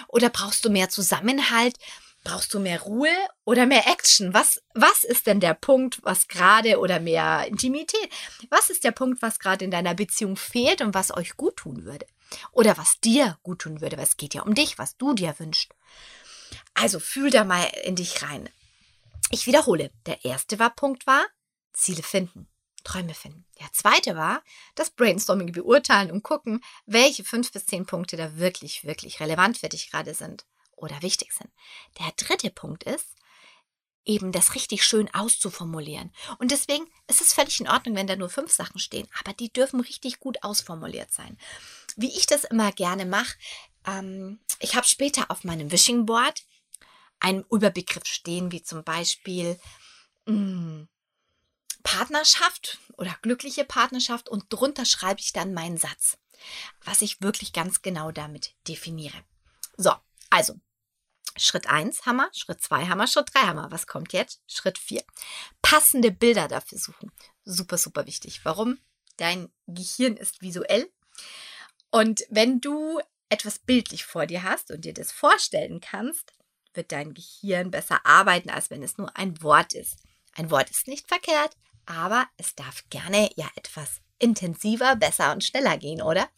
Oder 0.08 0.30
brauchst 0.30 0.64
du 0.64 0.70
mehr 0.70 0.88
Zusammenhalt? 0.88 1.76
Brauchst 2.24 2.54
du 2.54 2.60
mehr 2.60 2.80
Ruhe 2.80 3.12
oder 3.44 3.66
mehr 3.66 3.86
Action? 3.86 4.32
Was, 4.32 4.62
was 4.72 5.04
ist 5.04 5.26
denn 5.26 5.40
der 5.40 5.54
Punkt, 5.54 6.00
was 6.02 6.26
gerade 6.26 6.78
oder 6.78 6.98
mehr 6.98 7.46
Intimität? 7.46 8.08
Was 8.48 8.70
ist 8.70 8.84
der 8.84 8.92
Punkt, 8.92 9.20
was 9.20 9.38
gerade 9.38 9.66
in 9.66 9.70
deiner 9.70 9.94
Beziehung 9.94 10.36
fehlt 10.36 10.80
und 10.80 10.94
was 10.94 11.14
euch 11.14 11.36
gut 11.36 11.56
tun 11.56 11.84
würde? 11.84 12.06
Oder 12.52 12.78
was 12.78 13.00
dir 13.00 13.38
gut 13.42 13.60
tun 13.60 13.82
würde? 13.82 13.98
Weil 13.98 14.04
es 14.04 14.16
geht 14.16 14.32
ja 14.32 14.42
um 14.42 14.54
dich, 14.54 14.78
was 14.78 14.96
du 14.96 15.12
dir 15.12 15.34
wünschst. 15.38 15.74
Also 16.80 16.98
fühl 16.98 17.30
da 17.30 17.44
mal 17.44 17.64
in 17.84 17.94
dich 17.94 18.22
rein. 18.22 18.48
Ich 19.30 19.46
wiederhole. 19.46 19.90
Der 20.06 20.24
erste 20.24 20.58
war, 20.58 20.70
Punkt 20.70 21.06
war 21.06 21.26
Ziele 21.74 22.02
finden, 22.02 22.48
Träume 22.84 23.12
finden. 23.12 23.44
Der 23.60 23.70
zweite 23.72 24.16
war 24.16 24.42
das 24.76 24.88
Brainstorming 24.88 25.52
beurteilen 25.52 26.10
und 26.10 26.22
gucken, 26.22 26.64
welche 26.86 27.22
fünf 27.22 27.52
bis 27.52 27.66
zehn 27.66 27.84
Punkte 27.84 28.16
da 28.16 28.38
wirklich, 28.38 28.84
wirklich 28.84 29.20
relevant 29.20 29.58
für 29.58 29.68
dich 29.68 29.90
gerade 29.90 30.14
sind 30.14 30.46
oder 30.74 31.02
wichtig 31.02 31.32
sind. 31.32 31.50
Der 31.98 32.12
dritte 32.16 32.48
Punkt 32.48 32.84
ist, 32.84 33.06
eben 34.06 34.32
das 34.32 34.54
richtig 34.54 34.82
schön 34.82 35.12
auszuformulieren. 35.12 36.10
Und 36.38 36.50
deswegen 36.50 36.86
ist 37.06 37.20
es 37.20 37.34
völlig 37.34 37.60
in 37.60 37.68
Ordnung, 37.68 37.94
wenn 37.94 38.06
da 38.06 38.16
nur 38.16 38.30
fünf 38.30 38.50
Sachen 38.50 38.78
stehen, 38.78 39.06
aber 39.20 39.34
die 39.34 39.52
dürfen 39.52 39.80
richtig 39.80 40.18
gut 40.18 40.42
ausformuliert 40.42 41.12
sein. 41.12 41.36
Wie 41.96 42.16
ich 42.16 42.24
das 42.24 42.44
immer 42.44 42.72
gerne 42.72 43.04
mache, 43.04 43.36
ähm, 43.86 44.40
ich 44.58 44.74
habe 44.74 44.86
später 44.86 45.30
auf 45.30 45.44
meinem 45.44 45.70
Wishing 45.70 46.06
Board 46.06 46.42
einen 47.20 47.44
Überbegriff 47.50 48.06
stehen, 48.06 48.52
wie 48.52 48.62
zum 48.62 48.84
Beispiel 48.84 49.58
hm, 50.26 50.88
Partnerschaft 51.82 52.78
oder 52.96 53.16
glückliche 53.22 53.64
Partnerschaft 53.64 54.28
und 54.28 54.46
drunter 54.50 54.84
schreibe 54.84 55.20
ich 55.20 55.32
dann 55.32 55.54
meinen 55.54 55.78
Satz, 55.78 56.18
was 56.84 57.02
ich 57.02 57.20
wirklich 57.22 57.52
ganz 57.52 57.82
genau 57.82 58.10
damit 58.10 58.54
definiere. 58.68 59.16
So, 59.76 59.92
also 60.30 60.54
Schritt 61.36 61.68
1 61.68 62.06
Hammer, 62.06 62.28
Schritt 62.32 62.60
2 62.62 62.86
Hammer, 62.86 63.06
Schritt 63.06 63.32
3 63.32 63.40
Hammer. 63.40 63.70
Was 63.70 63.86
kommt 63.86 64.12
jetzt? 64.12 64.42
Schritt 64.46 64.78
4. 64.78 65.02
Passende 65.62 66.10
Bilder 66.10 66.48
dafür 66.48 66.78
suchen. 66.78 67.12
Super, 67.44 67.78
super 67.78 68.06
wichtig. 68.06 68.44
Warum? 68.44 68.78
Dein 69.16 69.50
Gehirn 69.66 70.16
ist 70.16 70.42
visuell. 70.42 70.90
Und 71.90 72.24
wenn 72.30 72.60
du 72.60 73.00
etwas 73.28 73.58
bildlich 73.58 74.04
vor 74.04 74.26
dir 74.26 74.42
hast 74.42 74.70
und 74.70 74.84
dir 74.84 74.92
das 74.92 75.12
vorstellen 75.12 75.80
kannst, 75.80 76.32
wird 76.74 76.92
dein 76.92 77.14
Gehirn 77.14 77.70
besser 77.70 78.04
arbeiten, 78.04 78.50
als 78.50 78.70
wenn 78.70 78.82
es 78.82 78.98
nur 78.98 79.16
ein 79.16 79.42
Wort 79.42 79.72
ist. 79.72 79.98
Ein 80.34 80.50
Wort 80.50 80.70
ist 80.70 80.88
nicht 80.88 81.08
verkehrt, 81.08 81.56
aber 81.86 82.26
es 82.36 82.54
darf 82.54 82.84
gerne 82.90 83.30
ja 83.36 83.48
etwas 83.56 84.00
intensiver, 84.18 84.96
besser 84.96 85.32
und 85.32 85.42
schneller 85.42 85.78
gehen, 85.78 86.02
oder? 86.02 86.28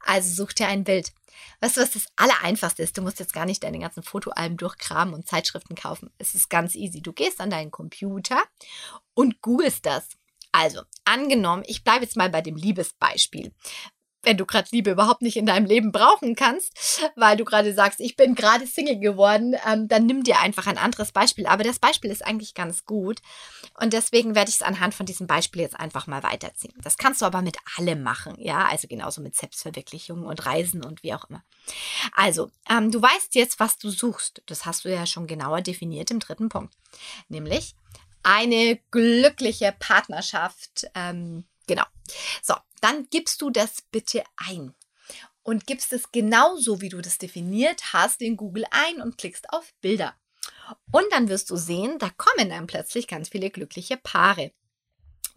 Also 0.00 0.44
such 0.44 0.52
dir 0.52 0.68
ein 0.68 0.84
Bild. 0.84 1.12
Weißt 1.60 1.76
du, 1.76 1.80
was 1.80 1.92
das 1.92 2.06
Allereinfachste 2.16 2.82
ist? 2.82 2.96
Du 2.96 3.02
musst 3.02 3.18
jetzt 3.18 3.32
gar 3.32 3.46
nicht 3.46 3.64
deine 3.64 3.78
ganzen 3.78 4.02
Fotoalben 4.02 4.56
durchkramen 4.56 5.14
und 5.14 5.26
Zeitschriften 5.26 5.74
kaufen. 5.74 6.10
Es 6.18 6.34
ist 6.34 6.50
ganz 6.50 6.74
easy. 6.74 7.00
Du 7.00 7.12
gehst 7.12 7.40
an 7.40 7.50
deinen 7.50 7.70
Computer 7.70 8.42
und 9.14 9.40
googelst 9.40 9.86
das. 9.86 10.06
Also, 10.52 10.82
angenommen, 11.04 11.62
ich 11.66 11.84
bleibe 11.84 12.04
jetzt 12.04 12.16
mal 12.16 12.28
bei 12.28 12.42
dem 12.42 12.56
Liebesbeispiel 12.56 13.54
wenn 14.22 14.36
du 14.36 14.46
gerade 14.46 14.68
Liebe 14.72 14.90
überhaupt 14.90 15.22
nicht 15.22 15.36
in 15.36 15.46
deinem 15.46 15.66
Leben 15.66 15.92
brauchen 15.92 16.36
kannst, 16.36 17.00
weil 17.16 17.36
du 17.36 17.44
gerade 17.44 17.72
sagst, 17.74 18.00
ich 18.00 18.16
bin 18.16 18.34
gerade 18.34 18.66
Single 18.66 18.98
geworden, 18.98 19.56
ähm, 19.66 19.88
dann 19.88 20.06
nimm 20.06 20.22
dir 20.22 20.40
einfach 20.40 20.66
ein 20.66 20.78
anderes 20.78 21.12
Beispiel. 21.12 21.46
Aber 21.46 21.64
das 21.64 21.78
Beispiel 21.78 22.10
ist 22.10 22.24
eigentlich 22.24 22.54
ganz 22.54 22.84
gut 22.84 23.20
und 23.78 23.92
deswegen 23.92 24.34
werde 24.34 24.50
ich 24.50 24.56
es 24.56 24.62
anhand 24.62 24.94
von 24.94 25.06
diesem 25.06 25.26
Beispiel 25.26 25.62
jetzt 25.62 25.78
einfach 25.78 26.06
mal 26.06 26.22
weiterziehen. 26.22 26.74
Das 26.82 26.98
kannst 26.98 27.22
du 27.22 27.26
aber 27.26 27.42
mit 27.42 27.56
allem 27.76 28.02
machen, 28.02 28.34
ja, 28.38 28.66
also 28.66 28.88
genauso 28.88 29.20
mit 29.22 29.36
Selbstverwirklichung 29.36 30.24
und 30.24 30.44
Reisen 30.46 30.84
und 30.84 31.02
wie 31.02 31.14
auch 31.14 31.24
immer. 31.28 31.42
Also, 32.14 32.50
ähm, 32.68 32.90
du 32.90 33.00
weißt 33.00 33.34
jetzt, 33.34 33.60
was 33.60 33.78
du 33.78 33.90
suchst. 33.90 34.42
Das 34.46 34.66
hast 34.66 34.84
du 34.84 34.92
ja 34.92 35.06
schon 35.06 35.26
genauer 35.26 35.62
definiert 35.62 36.10
im 36.10 36.20
dritten 36.20 36.48
Punkt, 36.48 36.74
nämlich 37.28 37.74
eine 38.22 38.78
glückliche 38.90 39.74
Partnerschaft. 39.78 40.86
Ähm, 40.94 41.44
genau. 41.66 41.84
So, 42.42 42.54
dann 42.80 43.08
gibst 43.10 43.42
du 43.42 43.50
das 43.50 43.82
bitte 43.90 44.24
ein 44.36 44.74
und 45.42 45.66
gibst 45.66 45.92
es 45.92 46.12
genauso, 46.12 46.80
wie 46.80 46.88
du 46.88 47.00
das 47.00 47.18
definiert 47.18 47.92
hast, 47.92 48.22
in 48.22 48.36
Google 48.36 48.64
ein 48.70 49.00
und 49.00 49.18
klickst 49.18 49.52
auf 49.52 49.72
Bilder. 49.80 50.14
Und 50.92 51.04
dann 51.10 51.28
wirst 51.28 51.50
du 51.50 51.56
sehen, 51.56 51.98
da 51.98 52.10
kommen 52.10 52.50
dann 52.50 52.66
plötzlich 52.66 53.08
ganz 53.08 53.28
viele 53.28 53.50
glückliche 53.50 53.96
Paare. 53.96 54.52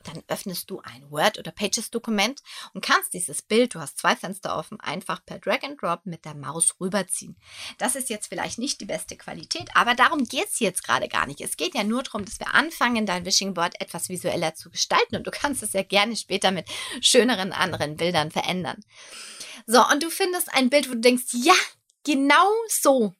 Dann 0.03 0.23
öffnest 0.27 0.69
du 0.69 0.79
ein 0.81 1.09
Word- 1.09 1.39
oder 1.39 1.51
Pages-Dokument 1.51 2.41
und 2.73 2.83
kannst 2.83 3.13
dieses 3.13 3.41
Bild, 3.41 3.75
du 3.75 3.79
hast 3.79 3.97
zwei 3.97 4.15
Fenster 4.15 4.57
offen, 4.57 4.79
einfach 4.79 5.25
per 5.25 5.39
Drag 5.39 5.63
and 5.63 5.81
Drop 5.81 6.05
mit 6.05 6.25
der 6.25 6.35
Maus 6.35 6.75
rüberziehen. 6.79 7.37
Das 7.77 7.95
ist 7.95 8.09
jetzt 8.09 8.27
vielleicht 8.27 8.59
nicht 8.59 8.81
die 8.81 8.85
beste 8.85 9.17
Qualität, 9.17 9.69
aber 9.75 9.95
darum 9.95 10.25
geht 10.25 10.47
es 10.49 10.59
jetzt 10.59 10.83
gerade 10.83 11.07
gar 11.07 11.27
nicht. 11.27 11.41
Es 11.41 11.57
geht 11.57 11.75
ja 11.75 11.83
nur 11.83 12.03
darum, 12.03 12.25
dass 12.25 12.39
wir 12.39 12.53
anfangen, 12.53 13.05
dein 13.05 13.25
Wishing 13.25 13.53
Board 13.53 13.79
etwas 13.79 14.09
visueller 14.09 14.55
zu 14.55 14.69
gestalten 14.69 15.15
und 15.15 15.27
du 15.27 15.31
kannst 15.31 15.63
es 15.63 15.73
ja 15.73 15.83
gerne 15.83 16.15
später 16.15 16.51
mit 16.51 16.67
schöneren 17.01 17.51
anderen 17.51 17.97
Bildern 17.97 18.31
verändern. 18.31 18.83
So, 19.65 19.85
und 19.87 20.03
du 20.03 20.09
findest 20.09 20.53
ein 20.53 20.69
Bild, 20.69 20.89
wo 20.89 20.93
du 20.93 20.99
denkst, 20.99 21.25
ja, 21.33 21.55
genau 22.03 22.51
so 22.67 23.13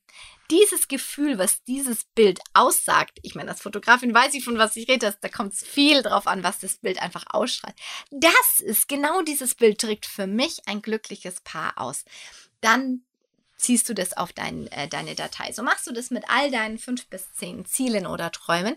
dieses 0.52 0.88
Gefühl, 0.88 1.38
was 1.38 1.64
dieses 1.64 2.04
Bild 2.04 2.40
aussagt, 2.54 3.20
ich 3.24 3.36
meine, 3.36 3.52
als 3.52 3.62
Fotografin 3.62 4.14
weiß 4.14 4.34
ich, 4.34 4.44
von 4.44 4.58
was 4.58 4.76
ich 4.76 4.88
rede, 4.88 5.16
da 5.20 5.30
kommt 5.30 5.54
es 5.54 5.64
viel 5.64 6.02
drauf 6.02 6.28
an, 6.28 6.44
was 6.44 6.60
das 6.60 6.78
Bild 6.78 7.02
einfach 7.02 7.26
ausstrahlt. 7.30 7.76
Das 8.12 8.60
ist 8.60 8.88
genau 8.88 9.22
dieses 9.22 9.56
Bild, 9.56 9.80
trägt 9.80 10.06
für 10.06 10.28
mich 10.28 10.68
ein 10.68 10.82
glückliches 10.82 11.42
Paar 11.42 11.78
aus. 11.78 12.06
Dann 12.62 13.04
ziehst 13.58 13.88
du 13.88 13.94
das 13.94 14.14
auf 14.14 14.34
dein, 14.34 14.68
äh, 14.68 14.88
deine 14.88 15.16
Datei. 15.16 15.52
So 15.54 15.64
machst 15.64 15.88
du 15.88 15.94
das 15.94 16.12
mit 16.12 16.26
all 16.30 16.52
deinen 16.52 16.78
fünf 16.78 17.08
bis 17.08 17.32
zehn 17.34 17.66
Zielen 17.66 18.06
oder 18.06 18.32
Träumen 18.32 18.76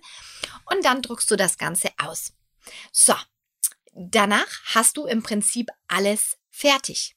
und 0.66 0.84
dann 0.84 1.02
druckst 1.02 1.30
du 1.30 1.36
das 1.36 1.58
Ganze 1.58 1.90
aus. 1.98 2.32
So, 2.92 3.14
danach 3.92 4.46
hast 4.66 4.96
du 4.96 5.06
im 5.06 5.22
Prinzip 5.22 5.70
alles 5.88 6.38
fertig. 6.50 7.15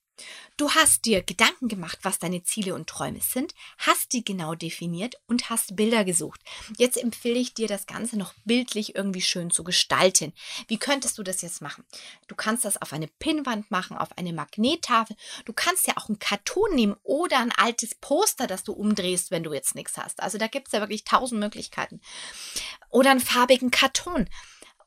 Du 0.58 0.72
hast 0.72 1.06
dir 1.06 1.24
Gedanken 1.24 1.70
gemacht, 1.70 2.00
was 2.02 2.20
deine 2.20 2.44
Ziele 2.44 2.76
und 2.76 2.90
Träume 2.90 3.22
sind, 3.22 3.54
hast 3.78 4.12
die 4.12 4.26
genau 4.26 4.56
definiert 4.56 5.16
und 5.26 5.50
hast 5.50 5.78
Bilder 5.78 6.04
gesucht. 6.04 6.42
Jetzt 6.78 6.98
empfehle 6.98 7.40
ich 7.40 7.54
dir, 7.54 7.70
das 7.70 7.86
Ganze 7.86 8.18
noch 8.18 8.34
bildlich 8.44 8.94
irgendwie 8.96 9.22
schön 9.22 9.52
zu 9.52 9.64
gestalten. 9.64 10.34
Wie 10.68 10.78
könntest 10.78 11.18
du 11.18 11.24
das 11.24 11.42
jetzt 11.42 11.62
machen? 11.62 11.86
Du 12.28 12.36
kannst 12.36 12.66
das 12.66 12.82
auf 12.82 12.92
eine 12.92 13.08
Pinnwand 13.08 13.72
machen, 13.72 13.98
auf 13.98 14.18
eine 14.18 14.34
Magnettafel. 14.34 15.16
Du 15.46 15.54
kannst 15.54 15.88
ja 15.88 15.96
auch 15.96 16.10
einen 16.10 16.20
Karton 16.20 16.76
nehmen 16.76 16.98
oder 17.04 17.40
ein 17.40 17.54
altes 17.54 17.96
Poster, 17.96 18.46
das 18.46 18.64
du 18.64 18.74
umdrehst, 18.74 19.32
wenn 19.32 19.44
du 19.44 19.54
jetzt 19.54 19.76
nichts 19.76 19.98
hast. 19.98 20.22
Also 20.22 20.38
da 20.38 20.48
gibt 20.48 20.68
es 20.68 20.74
ja 20.74 20.82
wirklich 20.82 21.06
tausend 21.06 21.40
Möglichkeiten. 21.40 22.02
Oder 22.90 23.12
einen 23.12 23.22
farbigen 23.22 23.72
Karton. 23.72 24.28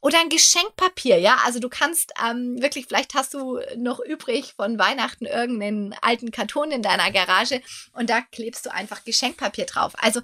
Oder 0.02 0.18
ein 0.18 0.28
Geschenkpapier, 0.28 1.18
ja. 1.18 1.38
Also 1.44 1.60
du 1.60 1.68
kannst 1.68 2.12
ähm, 2.22 2.60
wirklich, 2.60 2.86
vielleicht 2.86 3.14
hast 3.14 3.34
du 3.34 3.60
noch 3.76 4.00
übrig 4.00 4.54
von 4.54 4.76
Weihnachten 4.76 5.26
irgendeinen 5.26 5.94
alten 6.02 6.32
Karton 6.32 6.72
in 6.72 6.82
deiner 6.82 7.12
Garage 7.12 7.62
und 7.92 8.10
da 8.10 8.20
klebst 8.20 8.66
du 8.66 8.72
einfach 8.72 9.04
Geschenkpapier 9.04 9.64
drauf. 9.64 9.92
Also 9.96 10.20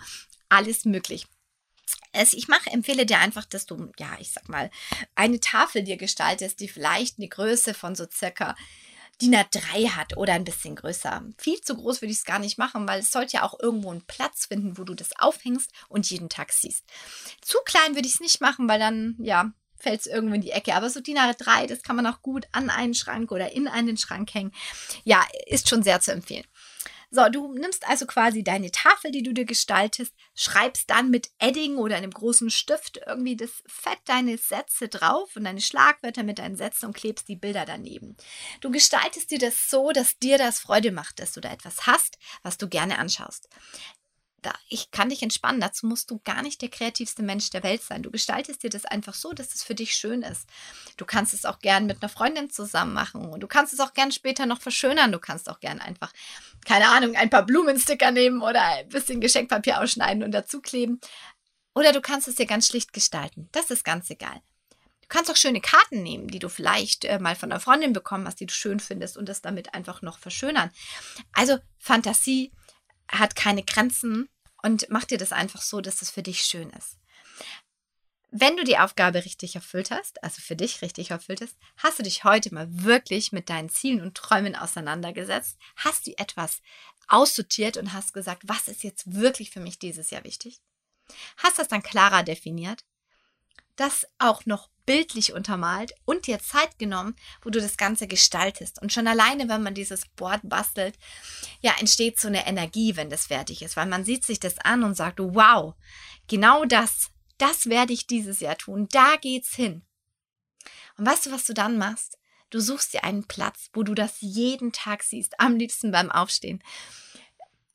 alles 0.49 0.85
möglich. 0.85 1.27
Also 2.13 2.37
ich 2.37 2.49
mache, 2.49 2.71
empfehle 2.71 3.07
dir 3.07 3.21
einfach, 3.21 3.45
dass 3.45 3.67
du, 3.67 3.93
ja, 4.01 4.17
ich 4.19 4.33
sag 4.33 4.49
mal, 4.49 4.69
eine 5.15 5.39
Tafel 5.39 5.85
dir 5.85 5.97
gestaltest, 5.97 6.59
die 6.59 6.69
vielleicht 6.69 7.19
eine 7.19 7.29
Größe 7.29 7.73
von 7.73 7.95
so 7.95 8.05
circa 8.13 8.57
DIN 9.23 9.37
A3 9.37 9.91
hat 9.91 10.17
oder 10.17 10.33
ein 10.33 10.45
bisschen 10.45 10.75
größer. 10.75 11.23
Viel 11.39 11.61
zu 11.61 11.77
groß 11.77 12.03
würde 12.03 12.11
ich 12.11 12.19
es 12.19 12.25
gar 12.25 12.41
nicht 12.41 12.59
machen, 12.59 12.89
weil 12.89 12.99
es 12.99 13.13
sollte 13.13 13.35
ja 13.35 13.43
auch 13.45 13.61
irgendwo 13.61 13.93
einen 13.93 14.07
Platz 14.07 14.47
finden, 14.47 14.77
wo 14.77 14.83
du 14.83 14.95
das 14.95 15.17
aufhängst 15.19 15.71
und 15.89 16.11
jeden 16.11 16.29
Tag 16.29 16.53
siehst. 16.53 16.85
Zu 17.41 17.59
klein 17.65 17.95
würde 17.95 18.09
ich 18.09 18.15
es 18.15 18.21
nicht 18.21 18.41
machen, 18.41 18.69
weil 18.69 18.81
dann, 18.81 19.17
ja, 19.21 19.53
fällt 19.79 20.01
es 20.01 20.07
irgendwo 20.07 20.35
in 20.35 20.41
die 20.41 20.51
Ecke. 20.51 20.75
Aber 20.75 20.91
so 20.91 21.01
DIN 21.01 21.19
A3, 21.19 21.67
das 21.67 21.83
kann 21.83 21.97
man 21.97 22.07
auch 22.07 22.23
gut 22.23 22.47
an 22.53 22.71
einen 22.71 22.95
Schrank 22.95 23.33
oder 23.33 23.53
in 23.53 23.69
einen 23.69 23.97
Schrank 23.97 24.33
hängen. 24.35 24.53
Ja, 25.05 25.25
ist 25.47 25.69
schon 25.69 25.83
sehr 25.83 26.01
zu 26.01 26.13
empfehlen. 26.13 26.45
So, 27.11 27.27
du 27.31 27.55
nimmst 27.55 27.89
also 27.89 28.05
quasi 28.05 28.45
deine 28.45 28.71
Tafel, 28.71 29.11
die 29.11 29.23
du 29.23 29.33
dir 29.33 29.47
gestaltest, 29.47 30.13
schreibst 30.35 30.91
dann 30.91 31.09
mit 31.09 31.31
Edding 31.39 31.77
oder 31.77 31.97
einem 31.97 32.11
großen 32.11 32.51
Stift 32.51 33.01
irgendwie 33.07 33.35
das 33.35 33.63
Fett 33.67 33.99
deine 34.05 34.37
Sätze 34.37 34.89
drauf 34.89 35.35
und 35.35 35.45
deine 35.45 35.63
Schlagwörter 35.63 36.23
mit 36.23 36.39
deinen 36.39 36.57
Sätzen 36.57 36.85
und 36.85 36.97
klebst 36.97 37.27
die 37.29 37.37
Bilder 37.37 37.65
daneben. 37.65 38.17
Du 38.61 38.71
gestaltest 38.71 39.31
dir 39.31 39.39
das 39.39 39.71
so, 39.71 39.91
dass 39.93 40.19
dir 40.19 40.37
das 40.37 40.61
Freude 40.61 40.93
macht, 40.93 41.19
dass 41.19 41.33
du 41.33 41.41
da 41.41 41.51
etwas 41.51 41.87
hast, 41.87 42.19
was 42.43 42.59
du 42.59 42.69
gerne 42.69 42.99
anschaust 42.99 43.49
da, 44.43 44.53
ich 44.69 44.91
kann 44.91 45.09
dich 45.09 45.23
entspannen. 45.23 45.61
Dazu 45.61 45.87
musst 45.87 46.11
du 46.11 46.21
gar 46.25 46.43
nicht 46.43 46.63
der 46.63 46.69
kreativste 46.69 47.23
Mensch 47.23 47.51
der 47.51 47.63
Welt 47.63 47.83
sein. 47.83 48.03
Du 48.03 48.11
gestaltest 48.11 48.63
dir 48.63 48.71
das 48.71 48.85
einfach 48.85 49.15
so, 49.15 49.33
dass 49.33 49.55
es 49.55 49.63
für 49.63 49.75
dich 49.75 49.95
schön 49.95 50.23
ist. 50.23 50.49
Du 50.97 51.05
kannst 51.05 51.35
es 51.35 51.45
auch 51.45 51.59
gern 51.59 51.87
mit 51.87 52.03
einer 52.03 52.09
Freundin 52.09 52.51
zusammen 52.51 52.93
machen 52.93 53.27
und 53.27 53.41
du 53.41 53.49
kannst 53.49 53.73
es 53.73 53.81
auch 53.81 53.95
gern 53.95 54.13
später 54.13 54.47
noch 54.47 54.61
verschönern. 54.61 55.13
Du 55.13 55.19
kannst 55.19 55.49
auch 55.49 55.61
gern 55.61 55.81
einfach, 55.81 56.13
keine 56.65 56.89
Ahnung, 56.89 57.17
ein 57.17 57.31
paar 57.31 57.45
Blumensticker 57.45 58.11
nehmen 58.11 58.43
oder 58.43 58.63
ein 58.63 58.89
bisschen 58.89 59.21
Geschenkpapier 59.21 59.81
ausschneiden 59.81 60.23
und 60.23 60.33
dazu 60.33 60.61
kleben. 60.61 61.01
Oder 61.75 61.93
du 61.93 62.01
kannst 62.01 62.29
es 62.29 62.37
dir 62.37 62.47
ganz 62.47 62.69
schlicht 62.69 62.93
gestalten. 62.93 63.49
Das 63.53 63.71
ist 63.71 63.85
ganz 63.85 64.09
egal. 64.11 64.41
Du 65.03 65.09
kannst 65.09 65.31
auch 65.31 65.37
schöne 65.37 65.61
Karten 65.61 66.03
nehmen, 66.03 66.29
die 66.29 66.39
du 66.39 66.49
vielleicht 66.49 67.07
äh, 67.07 67.19
mal 67.19 67.35
von 67.35 67.51
einer 67.51 67.61
Freundin 67.61 67.93
bekommen 67.93 68.27
hast, 68.27 68.41
die 68.41 68.47
du 68.47 68.53
schön 68.53 68.79
findest 68.79 69.17
und 69.17 69.29
das 69.29 69.41
damit 69.41 69.75
einfach 69.75 70.03
noch 70.03 70.19
verschönern. 70.19 70.71
Also 71.33 71.59
Fantasie 71.79 72.53
hat 73.09 73.37
keine 73.37 73.63
Grenzen 73.63 74.29
und 74.63 74.87
mach 74.91 75.05
dir 75.05 75.19
das 75.19 75.33
einfach 75.33 75.63
so, 75.63 75.81
dass 75.81 76.03
es 76.03 76.11
für 76.11 76.23
dich 76.23 76.45
schön 76.45 76.71
ist. 76.71 76.99
Wenn 78.31 78.59
du 78.59 78.65
die 78.65 78.79
Aufgabe 78.79 79.25
richtig 79.25 79.55
erfüllt 79.55 79.91
hast, 79.91 80.23
also 80.23 80.43
für 80.43 80.55
dich 80.55 80.83
richtig 80.83 81.13
erfüllt 81.13 81.41
hast, 81.41 81.57
hast 81.79 81.99
du 81.99 82.03
dich 82.03 82.25
heute 82.25 82.53
mal 82.53 82.67
wirklich 82.71 83.33
mit 83.33 83.49
deinen 83.49 83.71
Zielen 83.71 84.03
und 84.03 84.17
Träumen 84.17 84.55
auseinandergesetzt, 84.55 85.57
hast 85.77 86.07
du 86.07 86.13
etwas 86.19 86.61
aussortiert 87.07 87.79
und 87.79 87.95
hast 87.95 88.13
gesagt, 88.13 88.43
was 88.47 88.69
ist 88.69 88.85
jetzt 88.85 89.15
wirklich 89.15 89.51
für 89.51 89.61
mich 89.61 89.79
dieses 89.79 90.11
Jahr 90.11 90.25
wichtig? 90.25 90.61
Hast 91.39 91.59
das 91.59 91.69
dann 91.69 91.83
klarer 91.83 92.23
definiert? 92.23 92.85
Das 93.79 94.09
auch 94.19 94.45
noch 94.45 94.71
bildlich 94.87 95.33
untermalt 95.35 95.95
und 96.05 96.27
dir 96.27 96.41
Zeit 96.41 96.81
genommen, 96.81 97.15
wo 97.43 97.51
du 97.51 97.61
das 97.61 97.77
Ganze 97.77 98.09
gestaltest. 98.09 98.83
Und 98.83 98.93
schon 98.93 99.07
alleine, 99.07 99.49
wenn 99.49 99.63
man 99.63 99.75
dieses 99.75 100.07
Board 100.17 100.41
bastelt, 100.43 100.99
ja, 101.61 101.75
entsteht 101.79 102.19
so 102.19 102.27
eine 102.27 102.45
Energie, 102.45 102.97
wenn 102.97 103.09
das 103.09 103.27
fertig 103.27 103.63
ist, 103.63 103.77
weil 103.77 103.87
man 103.87 104.05
sieht 104.05 104.25
sich 104.25 104.41
das 104.41 104.59
an 104.59 104.83
und 104.83 104.97
sagt, 104.97 105.21
wow, 105.21 105.75
genau 106.27 106.65
das, 106.65 107.11
das 107.37 107.67
werde 107.67 107.93
ich 107.93 108.09
dieses 108.09 108.41
Jahr 108.41 108.59
tun, 108.59 108.89
da 108.91 109.15
geht's 109.21 109.55
hin. 109.55 109.83
Und 110.97 111.07
weißt 111.07 111.27
du, 111.27 111.31
was 111.31 111.45
du 111.45 111.55
dann 111.55 111.79
machst? 111.79 112.19
Du 112.51 112.59
suchst 112.59 112.95
dir 112.95 113.05
einen 113.05 113.29
Platz, 113.29 113.71
wo 113.75 113.85
du 113.85 113.95
das 113.95 114.17
jeden 114.19 114.73
Tag 114.73 115.05
siehst, 115.05 115.39
am 115.39 115.55
liebsten 115.55 115.93
beim 115.93 116.11
Aufstehen 116.11 116.65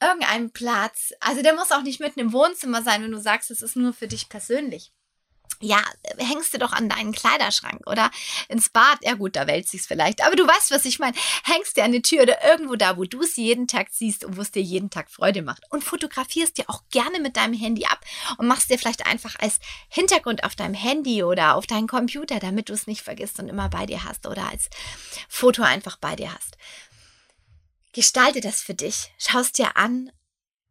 irgendeinen 0.01 0.51
Platz. 0.51 1.13
Also 1.21 1.41
der 1.41 1.55
muss 1.55 1.71
auch 1.71 1.83
nicht 1.83 2.01
mitten 2.01 2.19
im 2.19 2.33
Wohnzimmer 2.33 2.83
sein, 2.83 3.03
wenn 3.03 3.11
du 3.11 3.21
sagst, 3.21 3.51
es 3.51 3.61
ist 3.61 3.77
nur 3.77 3.93
für 3.93 4.09
dich 4.09 4.27
persönlich 4.27 4.91
ja, 5.63 5.81
hängst 6.17 6.53
du 6.53 6.57
doch 6.57 6.73
an 6.73 6.89
deinen 6.89 7.13
Kleiderschrank 7.13 7.87
oder 7.87 8.11
ins 8.49 8.69
Bad. 8.69 8.99
Ja 9.01 9.13
gut, 9.13 9.35
da 9.35 9.47
wälzt 9.47 9.71
sich's 9.71 9.87
vielleicht. 9.87 10.23
Aber 10.25 10.35
du 10.35 10.45
weißt, 10.45 10.71
was 10.71 10.83
ich 10.85 10.99
meine. 10.99 11.15
Hängst 11.45 11.77
dir 11.77 11.85
an 11.85 11.93
die 11.93 12.01
Tür 12.01 12.23
oder 12.23 12.43
irgendwo 12.43 12.75
da, 12.75 12.97
wo 12.97 13.05
du 13.05 13.21
es 13.21 13.37
jeden 13.37 13.67
Tag 13.67 13.87
siehst 13.91 14.25
und 14.25 14.35
wo 14.35 14.41
es 14.41 14.51
dir 14.51 14.61
jeden 14.61 14.89
Tag 14.89 15.09
Freude 15.09 15.41
macht. 15.41 15.63
Und 15.69 15.83
fotografierst 15.83 16.57
dir 16.57 16.65
auch 16.67 16.83
gerne 16.91 17.19
mit 17.19 17.37
deinem 17.37 17.53
Handy 17.53 17.85
ab 17.85 18.01
und 18.37 18.47
machst 18.47 18.69
dir 18.69 18.77
vielleicht 18.77 19.05
einfach 19.05 19.35
als 19.39 19.59
Hintergrund 19.87 20.43
auf 20.43 20.55
deinem 20.55 20.75
Handy 20.75 21.23
oder 21.23 21.55
auf 21.55 21.65
deinen 21.65 21.87
Computer, 21.87 22.39
damit 22.39 22.69
du 22.69 22.73
es 22.73 22.87
nicht 22.87 23.01
vergisst 23.01 23.39
und 23.39 23.47
immer 23.47 23.69
bei 23.69 23.85
dir 23.85 24.03
hast 24.03 24.27
oder 24.27 24.49
als 24.49 24.69
Foto 25.29 25.63
einfach 25.63 25.97
bei 25.97 26.15
dir 26.15 26.33
hast. 26.33 26.57
Gestalte 27.93 28.41
das 28.41 28.61
für 28.61 28.73
dich. 28.73 29.13
Schaust 29.17 29.57
dir 29.57 29.77
an 29.77 30.11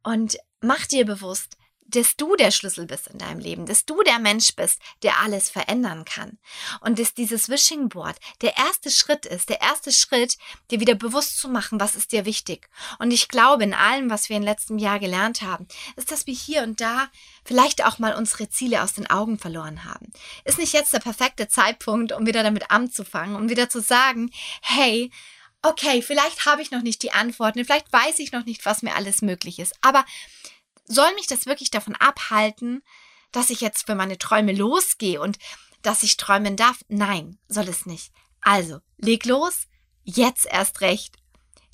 und 0.02 0.36
mach 0.60 0.86
dir 0.86 1.06
bewusst, 1.06 1.56
dass 1.94 2.16
du 2.16 2.36
der 2.36 2.50
Schlüssel 2.50 2.86
bist 2.86 3.08
in 3.08 3.18
deinem 3.18 3.38
Leben, 3.38 3.66
dass 3.66 3.84
du 3.84 4.02
der 4.02 4.18
Mensch 4.18 4.54
bist, 4.54 4.80
der 5.02 5.20
alles 5.20 5.50
verändern 5.50 6.04
kann. 6.04 6.38
Und 6.80 6.98
dass 6.98 7.14
dieses 7.14 7.48
Wishing 7.48 7.88
Board 7.88 8.16
der 8.40 8.56
erste 8.56 8.90
Schritt 8.90 9.26
ist, 9.26 9.48
der 9.48 9.60
erste 9.60 9.92
Schritt, 9.92 10.36
dir 10.70 10.80
wieder 10.80 10.94
bewusst 10.94 11.38
zu 11.38 11.48
machen, 11.48 11.80
was 11.80 11.94
ist 11.94 12.12
dir 12.12 12.24
wichtig. 12.24 12.68
Und 12.98 13.10
ich 13.10 13.28
glaube, 13.28 13.64
in 13.64 13.74
allem, 13.74 14.10
was 14.10 14.28
wir 14.28 14.36
im 14.36 14.42
letzten 14.42 14.78
Jahr 14.78 14.98
gelernt 14.98 15.42
haben, 15.42 15.66
ist, 15.96 16.10
dass 16.10 16.26
wir 16.26 16.34
hier 16.34 16.62
und 16.62 16.80
da 16.80 17.08
vielleicht 17.44 17.84
auch 17.84 17.98
mal 17.98 18.14
unsere 18.14 18.48
Ziele 18.48 18.82
aus 18.82 18.94
den 18.94 19.08
Augen 19.08 19.38
verloren 19.38 19.84
haben. 19.84 20.12
Ist 20.44 20.58
nicht 20.58 20.72
jetzt 20.72 20.92
der 20.92 21.00
perfekte 21.00 21.48
Zeitpunkt, 21.48 22.12
um 22.12 22.26
wieder 22.26 22.42
damit 22.42 22.70
anzufangen, 22.70 23.36
um 23.36 23.48
wieder 23.48 23.68
zu 23.68 23.80
sagen, 23.80 24.30
hey, 24.62 25.10
okay, 25.62 26.02
vielleicht 26.02 26.44
habe 26.46 26.62
ich 26.62 26.70
noch 26.70 26.82
nicht 26.82 27.02
die 27.02 27.12
Antworten, 27.12 27.64
vielleicht 27.64 27.92
weiß 27.92 28.18
ich 28.18 28.32
noch 28.32 28.44
nicht, 28.44 28.66
was 28.66 28.82
mir 28.82 28.94
alles 28.94 29.22
möglich 29.22 29.58
ist, 29.58 29.74
aber 29.80 30.04
soll 30.84 31.14
mich 31.14 31.26
das 31.26 31.46
wirklich 31.46 31.70
davon 31.70 31.96
abhalten, 31.96 32.82
dass 33.30 33.50
ich 33.50 33.60
jetzt 33.60 33.86
für 33.86 33.94
meine 33.94 34.18
Träume 34.18 34.52
losgehe 34.52 35.20
und 35.20 35.38
dass 35.82 36.02
ich 36.02 36.16
träumen 36.16 36.56
darf? 36.56 36.80
Nein, 36.88 37.38
soll 37.48 37.68
es 37.68 37.86
nicht. 37.86 38.12
Also, 38.40 38.80
leg 38.98 39.24
los, 39.24 39.68
jetzt 40.04 40.46
erst 40.46 40.80
recht. 40.80 41.16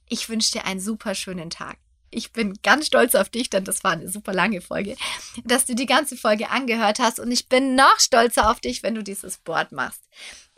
Ich 0.08 0.28
wünsche 0.28 0.52
dir 0.52 0.64
einen 0.64 0.80
super 0.80 1.14
schönen 1.14 1.50
Tag. 1.50 1.78
Ich 2.10 2.32
bin 2.32 2.58
ganz 2.62 2.86
stolz 2.86 3.14
auf 3.14 3.28
dich, 3.28 3.50
denn 3.50 3.64
das 3.64 3.84
war 3.84 3.92
eine 3.92 4.08
super 4.08 4.32
lange 4.32 4.62
Folge, 4.62 4.96
dass 5.44 5.66
du 5.66 5.74
die 5.74 5.86
ganze 5.86 6.16
Folge 6.16 6.48
angehört 6.48 7.00
hast 7.00 7.20
und 7.20 7.30
ich 7.30 7.48
bin 7.48 7.74
noch 7.74 8.00
stolzer 8.00 8.50
auf 8.50 8.60
dich, 8.60 8.82
wenn 8.82 8.94
du 8.94 9.02
dieses 9.02 9.38
Board 9.38 9.72
machst. 9.72 10.02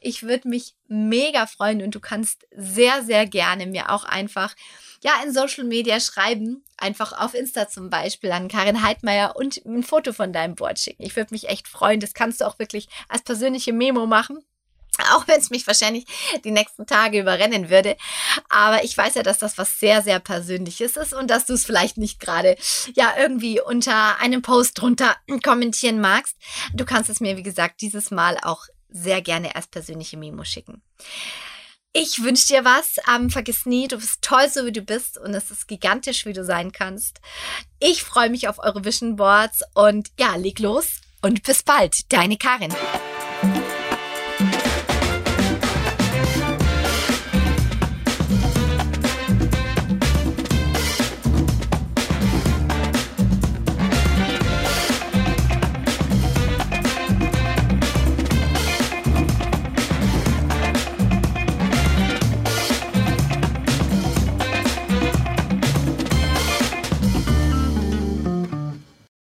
Ich 0.00 0.22
würde 0.22 0.48
mich 0.48 0.74
mega 0.88 1.46
freuen 1.46 1.82
und 1.82 1.94
du 1.94 2.00
kannst 2.00 2.46
sehr, 2.56 3.02
sehr 3.02 3.26
gerne 3.26 3.66
mir 3.66 3.90
auch 3.90 4.04
einfach 4.04 4.54
ja 5.02 5.12
in 5.24 5.32
Social 5.32 5.64
Media 5.64 6.00
schreiben, 6.00 6.64
einfach 6.76 7.12
auf 7.12 7.34
Insta 7.34 7.68
zum 7.68 7.90
Beispiel 7.90 8.32
an 8.32 8.48
Karin 8.48 8.82
Heidmeier 8.82 9.36
und 9.36 9.64
ein 9.64 9.82
Foto 9.82 10.12
von 10.12 10.32
deinem 10.32 10.54
Board 10.54 10.78
schicken. 10.78 11.02
Ich 11.02 11.16
würde 11.16 11.34
mich 11.34 11.48
echt 11.48 11.68
freuen. 11.68 12.00
Das 12.00 12.14
kannst 12.14 12.40
du 12.40 12.46
auch 12.46 12.58
wirklich 12.58 12.88
als 13.08 13.22
persönliche 13.22 13.72
Memo 13.72 14.06
machen. 14.06 14.44
Auch 15.12 15.26
wenn 15.28 15.38
es 15.40 15.50
mich 15.50 15.66
wahrscheinlich 15.66 16.04
die 16.44 16.50
nächsten 16.50 16.84
Tage 16.84 17.20
überrennen 17.20 17.70
würde. 17.70 17.96
Aber 18.48 18.84
ich 18.84 18.96
weiß 18.96 19.14
ja, 19.14 19.22
dass 19.22 19.38
das 19.38 19.56
was 19.56 19.78
sehr, 19.78 20.02
sehr 20.02 20.18
Persönliches 20.20 20.96
ist 20.96 21.14
und 21.14 21.30
dass 21.30 21.46
du 21.46 21.54
es 21.54 21.64
vielleicht 21.64 21.96
nicht 21.96 22.20
gerade 22.20 22.56
ja 22.94 23.14
irgendwie 23.16 23.60
unter 23.60 24.18
einem 24.20 24.42
Post 24.42 24.80
drunter 24.80 25.16
kommentieren 25.42 26.00
magst. 26.00 26.36
Du 26.74 26.84
kannst 26.84 27.08
es 27.08 27.20
mir, 27.20 27.36
wie 27.36 27.42
gesagt, 27.42 27.80
dieses 27.80 28.10
Mal 28.10 28.36
auch 28.42 28.66
sehr 28.90 29.22
gerne 29.22 29.56
als 29.56 29.66
persönliche 29.66 30.16
Memo 30.16 30.44
schicken. 30.44 30.82
Ich 31.92 32.22
wünsche 32.22 32.46
dir 32.46 32.64
was. 32.64 32.96
Ähm, 33.12 33.30
vergiss 33.30 33.66
nie, 33.66 33.88
du 33.88 33.96
bist 33.96 34.22
toll, 34.22 34.48
so 34.48 34.64
wie 34.64 34.72
du 34.72 34.82
bist 34.82 35.18
und 35.18 35.34
es 35.34 35.50
ist 35.50 35.66
gigantisch, 35.66 36.24
wie 36.24 36.32
du 36.32 36.44
sein 36.44 36.70
kannst. 36.70 37.20
Ich 37.80 38.02
freue 38.04 38.30
mich 38.30 38.48
auf 38.48 38.58
eure 38.58 38.84
Vision 38.84 39.16
Boards 39.16 39.62
und 39.74 40.08
ja, 40.18 40.36
leg 40.36 40.60
los 40.60 41.00
und 41.22 41.42
bis 41.42 41.62
bald. 41.62 42.12
Deine 42.12 42.36
Karin. 42.36 42.72